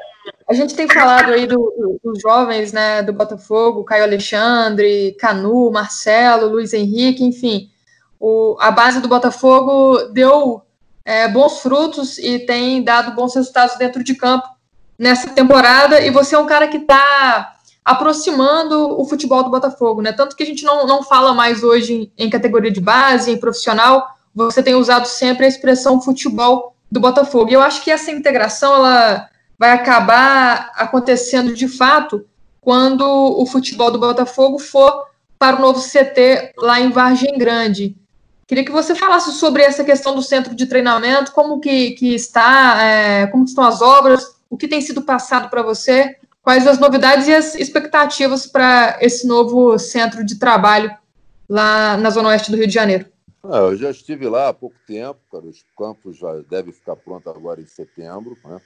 [0.49, 6.49] a gente tem falado aí do, dos jovens, né, do Botafogo, Caio Alexandre, Canu, Marcelo,
[6.49, 7.70] Luiz Henrique, enfim.
[8.19, 10.62] O, a base do Botafogo deu
[11.05, 14.49] é, bons frutos e tem dado bons resultados dentro de campo
[14.99, 16.01] nessa temporada.
[16.01, 17.55] E você é um cara que está
[17.85, 20.12] aproximando o futebol do Botafogo, né?
[20.12, 23.39] Tanto que a gente não, não fala mais hoje em, em categoria de base, em
[23.39, 24.09] profissional.
[24.35, 27.51] Você tem usado sempre a expressão futebol do Botafogo.
[27.51, 32.27] E eu acho que essa integração ela vai acabar acontecendo de fato
[32.61, 35.07] quando o futebol do Botafogo for
[35.39, 37.97] para o novo CT lá em Vargem Grande.
[38.47, 42.80] Queria que você falasse sobre essa questão do centro de treinamento, como que, que está,
[42.80, 47.26] é, como estão as obras, o que tem sido passado para você, quais as novidades
[47.26, 50.97] e as expectativas para esse novo centro de trabalho
[51.49, 53.07] lá na Zona Oeste do Rio de Janeiro.
[53.53, 55.44] É, eu já estive lá há pouco tempo, cara.
[55.44, 58.36] Os campos já devem ficar prontos agora em setembro.
[58.44, 58.61] Né?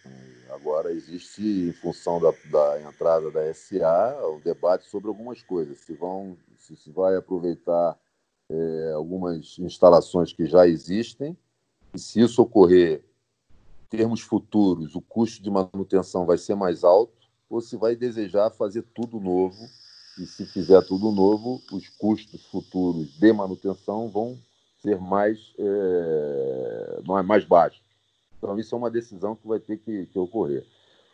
[0.50, 5.78] Agora existe, em função da, da, entrada da SA, o debate sobre algumas coisas.
[5.78, 7.96] Se vão, se, se vai aproveitar
[8.50, 11.36] é, algumas instalações que já existem,
[11.94, 13.04] e se isso ocorrer
[13.84, 17.12] em termos futuros, o custo de manutenção vai ser mais alto,
[17.48, 19.68] ou se vai desejar fazer tudo novo.
[20.18, 24.38] E se fizer tudo novo, os custos futuros de manutenção vão
[24.82, 27.80] ser mais, é, mais baixo.
[28.36, 30.66] Então, isso é uma decisão que vai ter que, que ocorrer.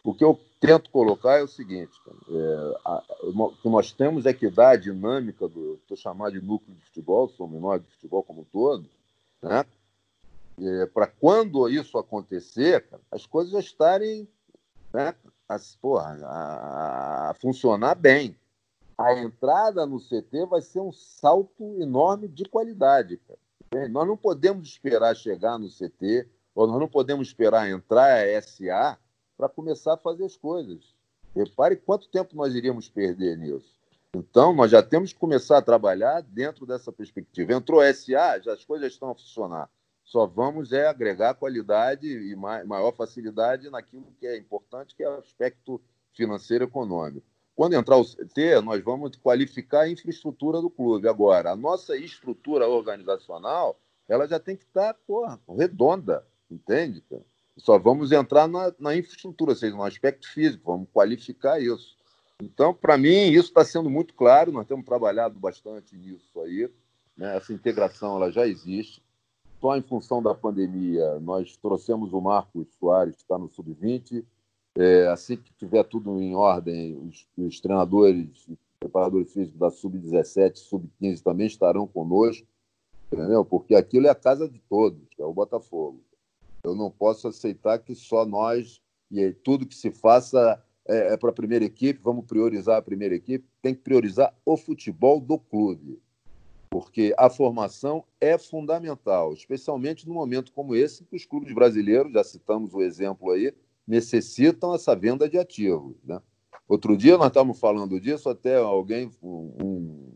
[0.06, 1.90] O que eu tento colocar é o seguinte:
[2.30, 6.46] é, a, o que nós temos é que dar a dinâmica do, estou chamando de
[6.46, 8.88] núcleo de futebol, sou menor de futebol como um todo,
[9.42, 9.64] né?
[10.62, 14.28] É, para quando isso acontecer, cara, as coisas já estarem
[14.94, 15.12] né,
[15.48, 18.36] as, porra, a, a funcionar bem.
[18.96, 23.20] A entrada no CT vai ser um salto enorme de qualidade.
[23.26, 23.88] Cara.
[23.88, 28.96] Nós não podemos esperar chegar no CT, ou nós não podemos esperar entrar a SA
[29.36, 30.94] para começar a fazer as coisas.
[31.34, 33.76] Repare quanto tempo nós iríamos perder nisso.
[34.14, 37.52] Então, nós já temos que começar a trabalhar dentro dessa perspectiva.
[37.52, 39.68] Entrou SA, já as coisas estão a funcionar.
[40.02, 45.18] Só vamos é agregar qualidade e maior facilidade naquilo que é importante, que é o
[45.18, 45.80] aspecto
[46.14, 47.26] financeiro e econômico.
[47.56, 51.08] Quando entrar o CT, nós vamos qualificar a infraestrutura do clube.
[51.08, 57.02] Agora, a nossa estrutura organizacional, ela já tem que estar porra, redonda, entende?
[57.56, 61.96] Só vamos entrar na, na infraestrutura, ou seja, no aspecto físico, vamos qualificar isso.
[62.42, 66.70] Então, para mim, isso está sendo muito claro, nós temos trabalhado bastante nisso aí.
[67.16, 67.36] Né?
[67.36, 69.02] Essa integração ela já existe.
[69.58, 74.22] Só em função da pandemia, nós trouxemos o Marcos Soares, que está no Sub-20,
[74.76, 80.56] é, assim que tiver tudo em ordem, os, os treinadores e preparadores físicos da Sub-17,
[80.56, 82.46] Sub-15 também estarão conosco,
[83.10, 83.46] entendeu?
[83.46, 86.02] Porque aquilo é a casa de todos, é o Botafogo.
[86.66, 91.30] Eu não posso aceitar que só nós e tudo que se faça é, é para
[91.30, 96.00] a primeira equipe, vamos priorizar a primeira equipe, tem que priorizar o futebol do clube.
[96.68, 102.24] Porque a formação é fundamental, especialmente num momento como esse, que os clubes brasileiros, já
[102.24, 103.54] citamos o exemplo aí,
[103.86, 105.96] necessitam essa venda de ativos.
[106.04, 106.20] Né?
[106.68, 110.10] Outro dia nós estávamos falando disso, até alguém um,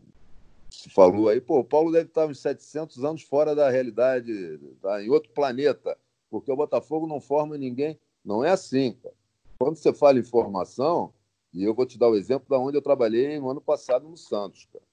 [0.93, 5.09] falou aí, pô, o Paulo deve estar uns 700 anos fora da realidade, tá em
[5.09, 5.97] outro planeta,
[6.31, 7.99] porque o Botafogo não forma ninguém.
[8.25, 9.13] Não é assim, cara.
[9.59, 11.13] Quando você fala em formação,
[11.53, 14.17] e eu vou te dar o exemplo da onde eu trabalhei no ano passado no
[14.17, 14.85] Santos, cara.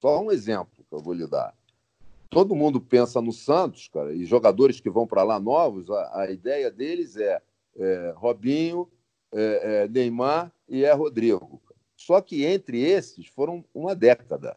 [0.00, 1.54] Só um exemplo que eu vou lhe dar.
[2.30, 6.30] Todo mundo pensa no Santos, cara, e jogadores que vão para lá novos, a, a
[6.30, 7.40] ideia deles é
[7.78, 8.88] é, Robinho,
[9.32, 11.60] é, é, Neymar e é Rodrigo.
[11.96, 14.56] Só que entre esses foram uma década.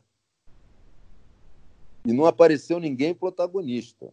[2.06, 4.12] E não apareceu ninguém protagonista.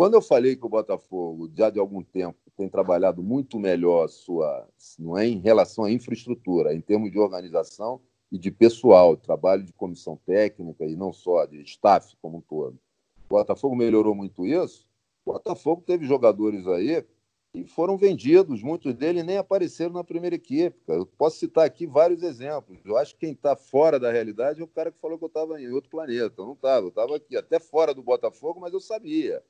[0.00, 4.66] Quando eu falei que o Botafogo, já de algum tempo, tem trabalhado muito melhor sua,
[4.98, 8.00] não é em relação à infraestrutura, em termos de organização
[8.32, 12.78] e de pessoal, trabalho de comissão técnica e não só de staff como um todo.
[13.26, 14.88] O Botafogo melhorou muito isso.
[15.22, 17.04] O Botafogo teve jogadores aí
[17.52, 18.62] e foram vendidos.
[18.62, 20.78] Muitos deles nem apareceram na primeira equipe.
[20.88, 22.78] Eu posso citar aqui vários exemplos.
[22.86, 25.28] Eu acho que quem está fora da realidade é o cara que falou que eu
[25.28, 26.36] estava em outro planeta.
[26.38, 29.42] Eu não estava, eu estava aqui, até fora do Botafogo, mas eu sabia.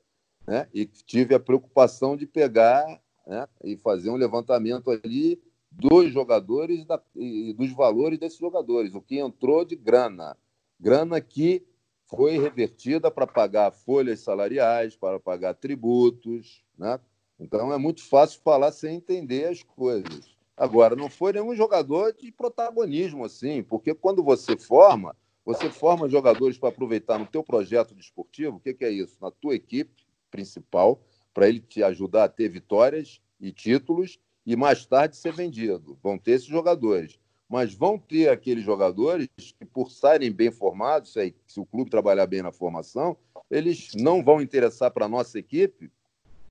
[0.45, 0.67] Né?
[0.73, 2.85] E tive a preocupação de pegar
[3.25, 3.47] né?
[3.63, 9.19] e fazer um levantamento ali dos jogadores da, e dos valores desses jogadores, o que
[9.19, 10.37] entrou de grana.
[10.79, 11.65] Grana que
[12.05, 16.61] foi revertida para pagar folhas salariais, para pagar tributos.
[16.77, 16.99] Né?
[17.39, 20.35] Então é muito fácil falar sem entender as coisas.
[20.57, 25.15] Agora, não foi nenhum jogador de protagonismo assim, porque quando você forma,
[25.45, 29.17] você forma jogadores para aproveitar no teu projeto desportivo, o que, que é isso?
[29.21, 30.00] Na tua equipe
[30.31, 30.99] principal,
[31.33, 35.97] para ele te ajudar a ter vitórias e títulos e mais tarde ser vendido.
[36.01, 37.19] Vão ter esses jogadores.
[37.47, 42.41] Mas vão ter aqueles jogadores que, por estarem bem formados, se o clube trabalhar bem
[42.41, 43.17] na formação,
[43.49, 45.91] eles não vão interessar para a nossa equipe,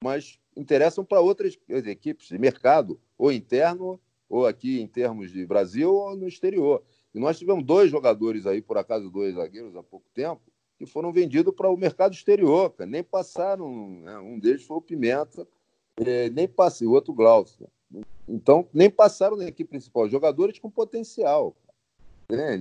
[0.04, 5.90] mas interessam para outras equipes de mercado, ou interno, ou aqui em termos de Brasil,
[5.90, 6.82] ou no exterior.
[7.14, 10.42] E nós tivemos dois jogadores aí, por acaso dois zagueiros há pouco tempo,
[10.80, 12.88] que foram vendidos para o mercado exterior, cara.
[12.88, 13.90] nem passaram.
[14.00, 14.18] Né?
[14.18, 15.46] Um deles foi o Pimenta,
[15.98, 17.68] é, nem passei, o outro Glaucio.
[18.26, 20.08] Então, nem passaram na equipe principal.
[20.08, 21.54] Jogadores com potencial.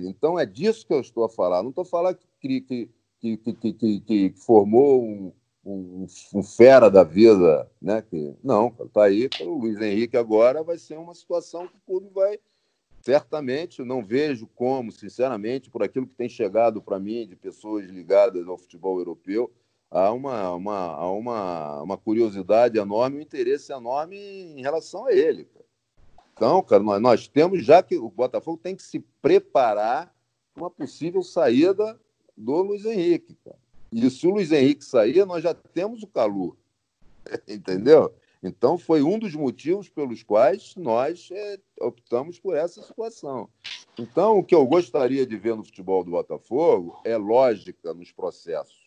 [0.04, 1.62] Então, é disso que eu estou a falar.
[1.62, 5.32] Não estou a falar que, que, que, que, que, que formou um,
[5.64, 7.70] um, um, fera da vida.
[7.80, 8.02] Né?
[8.02, 9.30] Que, não, está aí.
[9.40, 12.38] O Luiz Henrique agora vai ser uma situação que o clube vai
[13.00, 18.46] certamente não vejo como, sinceramente, por aquilo que tem chegado para mim de pessoas ligadas
[18.46, 19.50] ao futebol europeu,
[19.90, 25.48] há uma, uma, uma, uma curiosidade enorme, um interesse enorme em relação a ele.
[26.34, 30.14] Então, cara, nós, nós temos já que o Botafogo tem que se preparar
[30.54, 32.00] para uma possível saída
[32.36, 33.36] do Luiz Henrique.
[33.44, 33.58] Cara.
[33.92, 36.56] E se o Luiz Henrique sair, nós já temos o Calu.
[37.48, 38.14] Entendeu?
[38.42, 43.48] Então, foi um dos motivos pelos quais nós é, optamos por essa situação.
[43.98, 48.80] Então, o que eu gostaria de ver no futebol do Botafogo é lógica nos processos,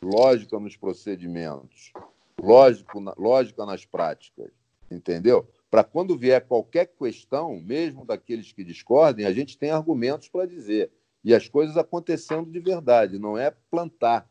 [0.00, 1.92] lógica nos procedimentos,
[2.40, 4.52] lógico, lógica nas práticas,
[4.88, 5.48] entendeu?
[5.68, 10.92] Para quando vier qualquer questão, mesmo daqueles que discordem, a gente tem argumentos para dizer.
[11.24, 14.30] E as coisas acontecendo de verdade, não é plantar,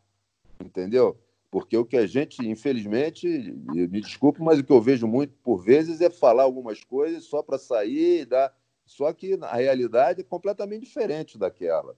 [0.64, 1.20] entendeu?
[1.56, 3.26] Porque o que a gente, infelizmente,
[3.72, 7.42] me desculpe, mas o que eu vejo muito por vezes é falar algumas coisas só
[7.42, 8.54] para sair dar.
[8.86, 11.96] Só que a realidade é completamente diferente daquela.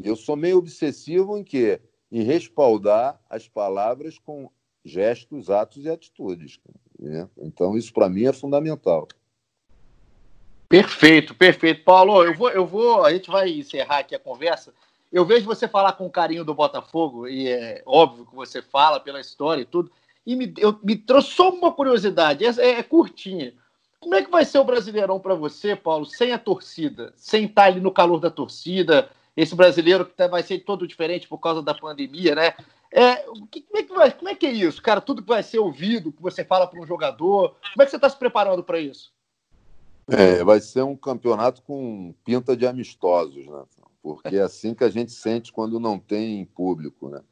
[0.00, 4.48] Eu sou meio obsessivo em que em respaldar as palavras com
[4.84, 6.60] gestos, atos e atitudes.
[6.96, 7.28] Né?
[7.38, 9.08] Então, isso para mim é fundamental.
[10.68, 11.82] Perfeito, perfeito.
[11.82, 14.72] Paulo, eu vou, eu vou, a gente vai encerrar aqui a conversa,
[15.14, 19.20] eu vejo você falar com carinho do Botafogo, e é óbvio que você fala pela
[19.20, 19.88] história e tudo,
[20.26, 23.54] e me, eu, me trouxe só uma curiosidade, é, é, curtinha.
[24.00, 27.66] Como é que vai ser o Brasileirão para você, Paulo, sem a torcida, sem estar
[27.66, 31.62] ali no calor da torcida, esse brasileiro que tá, vai ser todo diferente por causa
[31.62, 32.54] da pandemia, né?
[32.90, 35.00] É, como, é que vai, como é que é isso, cara?
[35.00, 37.96] Tudo que vai ser ouvido, que você fala para um jogador, como é que você
[37.96, 39.12] está se preparando para isso?
[40.08, 43.62] É, vai ser um campeonato com pinta de amistosos, né?
[44.04, 47.22] Porque é assim que a gente sente quando não tem público, né?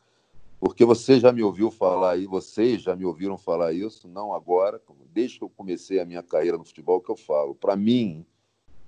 [0.58, 4.80] Porque você já me ouviu falar aí, vocês já me ouviram falar isso, não agora,
[5.12, 7.54] desde que eu comecei a minha carreira no futebol que eu falo.
[7.54, 8.24] Para mim,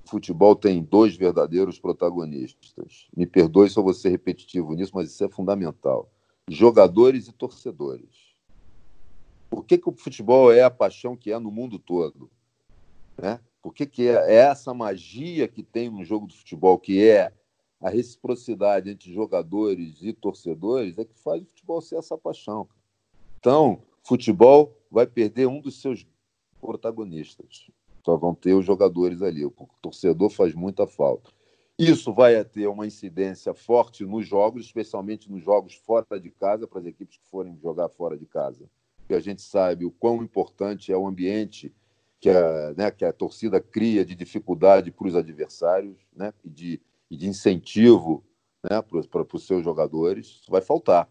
[0.07, 3.07] futebol tem dois verdadeiros protagonistas.
[3.15, 6.11] Me perdoe se eu vou ser repetitivo nisso, mas isso é fundamental.
[6.49, 8.35] Jogadores e torcedores.
[9.51, 12.31] Por que, que o futebol é a paixão que é no mundo todo?
[13.21, 13.39] Né?
[13.61, 17.31] Por que, que é essa magia que tem no jogo do futebol, que é
[17.85, 22.67] a reciprocidade entre jogadores e torcedores é que faz o futebol ser essa paixão.
[23.39, 26.07] Então, futebol vai perder um dos seus
[26.63, 27.71] protagonistas.
[28.03, 29.45] Só vão ter os jogadores ali.
[29.45, 31.31] O torcedor faz muita falta.
[31.79, 36.81] Isso vai ter uma incidência forte nos jogos, especialmente nos jogos fora de casa, para
[36.81, 38.65] as equipes que forem jogar fora de casa.
[38.97, 41.71] Porque a gente sabe o quão importante é o ambiente
[42.19, 46.81] que a, né, que a torcida cria de dificuldade para os adversários né, e de
[47.15, 48.25] e de incentivo
[48.63, 51.09] né, para os seus jogadores, isso vai faltar.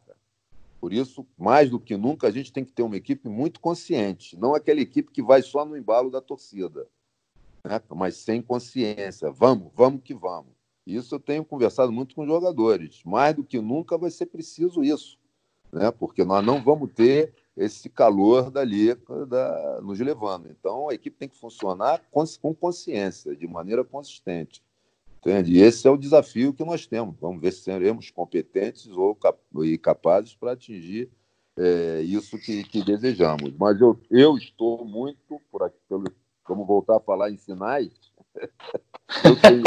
[0.79, 4.37] Por isso, mais do que nunca, a gente tem que ter uma equipe muito consciente,
[4.37, 6.85] não aquela equipe que vai só no embalo da torcida,
[7.63, 9.31] né, mas sem consciência.
[9.31, 10.51] Vamos, vamos que vamos.
[10.85, 13.01] Isso eu tenho conversado muito com os jogadores.
[13.05, 15.17] Mais do que nunca vai ser preciso isso,
[15.71, 18.93] né, porque nós não vamos ter esse calor dali
[19.29, 20.49] da, nos levando.
[20.49, 24.61] Então, a equipe tem que funcionar com, com consciência, de maneira consistente.
[25.23, 25.53] Entende?
[25.53, 27.15] E esse é o desafio que nós temos.
[27.17, 31.09] Vamos ver se seremos competentes ou cap e capazes para atingir
[31.57, 33.53] é, isso que, que, desejamos.
[33.57, 36.03] Mas eu, eu estou muito, por aqui, pelo,
[36.45, 37.93] vamos voltar a falar em sinais,
[39.23, 39.63] eu tenho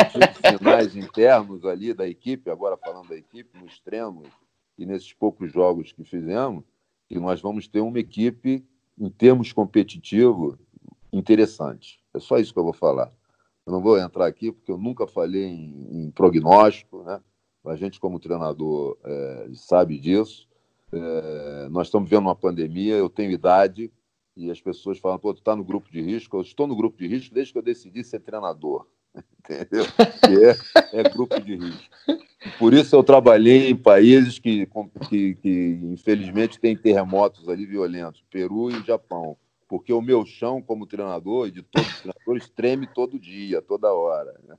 [0.59, 4.29] sinais internos ali da equipe, agora falando da equipe, nos treinos
[4.77, 6.65] e nesses poucos jogos que fizemos,
[7.09, 8.63] que nós vamos ter uma equipe,
[8.99, 10.59] em termos competitivos,
[11.11, 11.99] interessante.
[12.13, 13.11] É só isso que eu vou falar.
[13.67, 17.21] Eu não vou entrar aqui porque eu nunca falei em, em prognóstico, né?
[17.65, 20.49] A gente, como treinador, é, sabe disso.
[20.93, 23.91] É, nós estamos vivendo uma pandemia, eu tenho idade
[24.37, 26.37] e as pessoas falam, pô, tu está no grupo de risco.
[26.37, 28.87] Eu estou no grupo de risco desde que eu decidi ser treinador,
[29.41, 29.85] entendeu?
[30.93, 31.91] É, é grupo de risco.
[32.61, 34.69] Por isso eu trabalhei em países que,
[35.09, 39.37] que, que, infelizmente, têm terremotos ali violentos, Peru e Japão.
[39.69, 43.93] Porque o meu chão, como treinador, e de todos os treinadores, treme todo dia, toda
[43.93, 44.39] hora.
[44.45, 44.57] Né?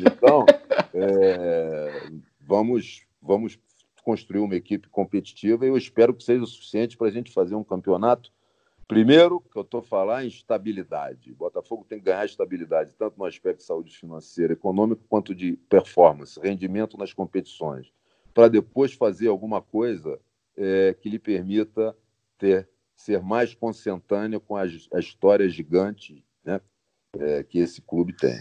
[0.00, 0.44] Então,
[0.94, 2.10] é,
[2.40, 3.58] vamos, vamos
[4.02, 7.54] construir uma equipe competitiva e eu espero que seja o suficiente para a gente fazer
[7.56, 8.32] um campeonato.
[8.86, 11.32] Primeiro, que eu estou falando em estabilidade.
[11.32, 15.56] O Botafogo tem que ganhar estabilidade, tanto no aspecto de saúde financeira, econômico, quanto de
[15.68, 17.92] performance, rendimento nas competições,
[18.32, 20.20] para depois fazer alguma coisa
[20.56, 21.96] é, que lhe permita
[22.38, 26.60] ter, ser mais consentâneo com as, a história gigante né,
[27.18, 28.36] é, que esse clube tem.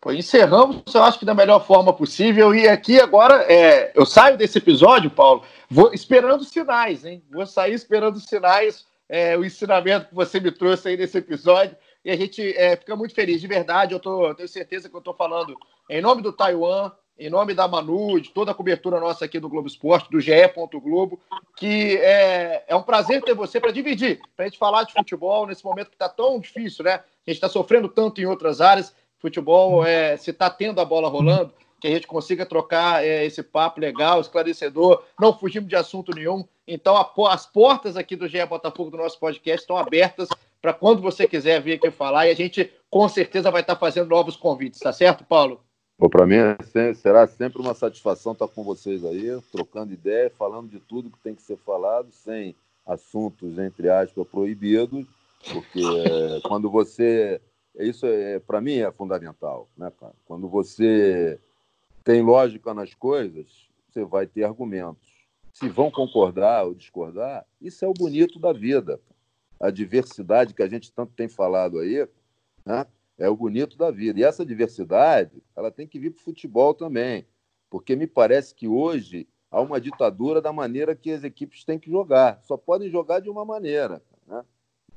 [0.00, 2.54] Pô, encerramos, eu acho que da melhor forma possível.
[2.54, 7.24] E aqui agora, é, eu saio desse episódio, Paulo, vou esperando sinais, hein?
[7.30, 11.76] Vou sair esperando sinais, é, o ensinamento que você me trouxe aí nesse episódio.
[12.04, 13.94] E a gente é, fica muito feliz, de verdade.
[13.94, 15.56] Eu, tô, tenho certeza que eu estou falando
[15.90, 19.48] em nome do Taiwan, em nome da Manu, de toda a cobertura nossa aqui do
[19.48, 20.32] Globo Esporte, do GE.
[20.82, 21.18] Globo,
[21.56, 25.46] que é, é um prazer ter você para dividir, para a gente falar de futebol
[25.46, 26.94] nesse momento que está tão difícil, né?
[26.94, 31.08] A gente está sofrendo tanto em outras áreas futebol, é, se está tendo a bola
[31.08, 36.14] rolando, que a gente consiga trocar é, esse papo legal, esclarecedor, não fugimos de assunto
[36.14, 36.44] nenhum.
[36.66, 40.28] Então, a, as portas aqui do GE Botafogo do nosso podcast estão abertas
[40.60, 43.80] para quando você quiser vir aqui falar e a gente com certeza vai estar tá
[43.80, 45.65] fazendo novos convites, tá certo, Paulo?
[45.98, 50.78] Para mim é será sempre uma satisfação estar com vocês aí, trocando ideia, falando de
[50.78, 52.54] tudo que tem que ser falado, sem
[52.86, 55.06] assuntos, entre aspas, proibidos,
[55.52, 57.40] porque é, quando você
[57.78, 59.68] isso, é, para mim, é fundamental.
[59.76, 60.14] Né, cara?
[60.24, 61.38] Quando você
[62.02, 65.06] tem lógica nas coisas, você vai ter argumentos.
[65.52, 69.00] Se vão concordar ou discordar, isso é o bonito da vida.
[69.58, 72.06] A diversidade que a gente tanto tem falado aí,
[72.64, 72.86] né?
[73.18, 74.20] É o bonito da vida.
[74.20, 77.26] E essa diversidade, ela tem que vir para o futebol também,
[77.70, 81.90] porque me parece que hoje há uma ditadura da maneira que as equipes têm que
[81.90, 82.40] jogar.
[82.42, 84.02] Só podem jogar de uma maneira.
[84.26, 84.44] Né?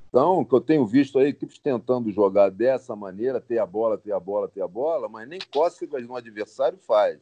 [0.09, 4.11] Então, que eu tenho visto aí equipes tentando jogar dessa maneira, ter a bola, ter
[4.11, 7.19] a bola, ter a bola, mas nem cócegas no adversário faz.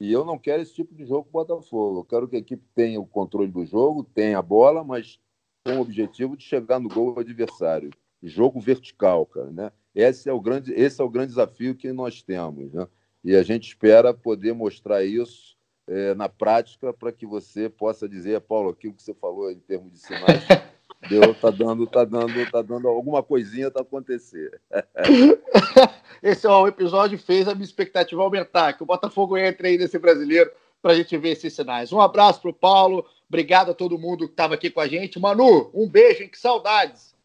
[0.00, 2.00] E eu não quero esse tipo de jogo com o Botafogo.
[2.00, 5.18] Eu quero que a equipe tenha o controle do jogo, tenha a bola, mas
[5.64, 7.90] com o objetivo de chegar no gol do adversário.
[8.22, 9.72] Jogo vertical, cara, né?
[9.96, 12.86] Esse é o grande, esse é o grande desafio que nós temos, né?
[13.24, 15.56] E a gente espera poder mostrar isso
[15.88, 19.94] é, na prática para que você possa dizer, Paulo, aquilo que você falou em termos
[19.94, 20.44] de sinais
[21.08, 24.60] Deu, tá dando, tá dando, tá dando alguma coisinha tá acontecer.
[26.22, 29.98] Esse ó, o episódio fez a minha expectativa aumentar, que o Botafogo entre aí nesse
[29.98, 30.50] brasileiro
[30.82, 31.92] para a gente ver esses sinais.
[31.92, 35.18] Um abraço pro Paulo, obrigado a todo mundo que estava aqui com a gente.
[35.18, 36.28] Manu, um beijo, hein?
[36.28, 37.15] Que saudades.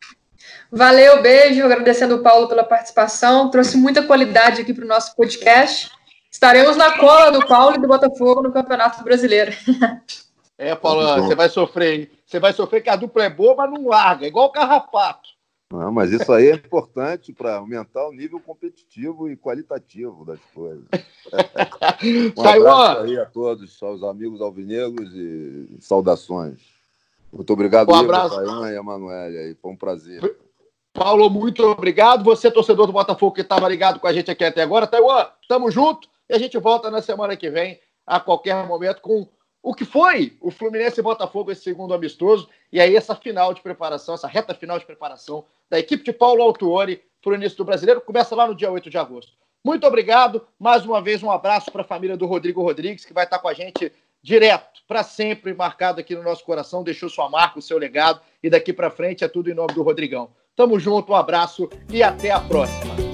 [0.72, 5.90] Valeu, beijo, agradecendo o Paulo pela participação, trouxe muita qualidade aqui para o nosso podcast.
[6.32, 9.52] Estaremos na cola do Paulo e do Botafogo no Campeonato Brasileiro.
[10.58, 12.12] É, Paulo, você vai sofrer, hein?
[12.24, 15.32] Você vai sofrer que a dupla é boa, mas não larga, igual o carrapato.
[15.72, 20.86] Não, mas isso aí é importante para aumentar o nível competitivo e qualitativo das coisas.
[22.38, 26.60] um abraço aí a todos, aos amigos alvinegros e saudações.
[27.32, 28.36] Muito obrigado, um abraço.
[28.36, 29.38] Taiwan e Emanuele.
[29.38, 29.56] Aí.
[29.56, 30.36] Foi um prazer.
[30.94, 32.24] Paulo, muito obrigado.
[32.24, 34.86] Você, torcedor do Botafogo, que estava ligado com a gente aqui até agora.
[34.86, 39.28] Taiwan, tamo junto e a gente volta na semana que vem, a qualquer momento, com
[39.64, 43.62] o que foi o Fluminense e Botafogo esse segundo amistoso, e aí essa final de
[43.62, 47.66] preparação, essa reta final de preparação da equipe de Paulo Autuori para o início do
[47.66, 49.34] Brasileiro, começa lá no dia 8 de agosto.
[49.64, 53.26] Muito obrigado, mais uma vez um abraço para a família do Rodrigo Rodrigues, que vai
[53.26, 53.92] estar com a gente
[54.22, 58.50] direto, para sempre, marcado aqui no nosso coração, deixou sua marca, o seu legado, e
[58.50, 60.32] daqui para frente é tudo em nome do Rodrigão.
[60.56, 63.11] Tamo junto, um abraço e até a próxima.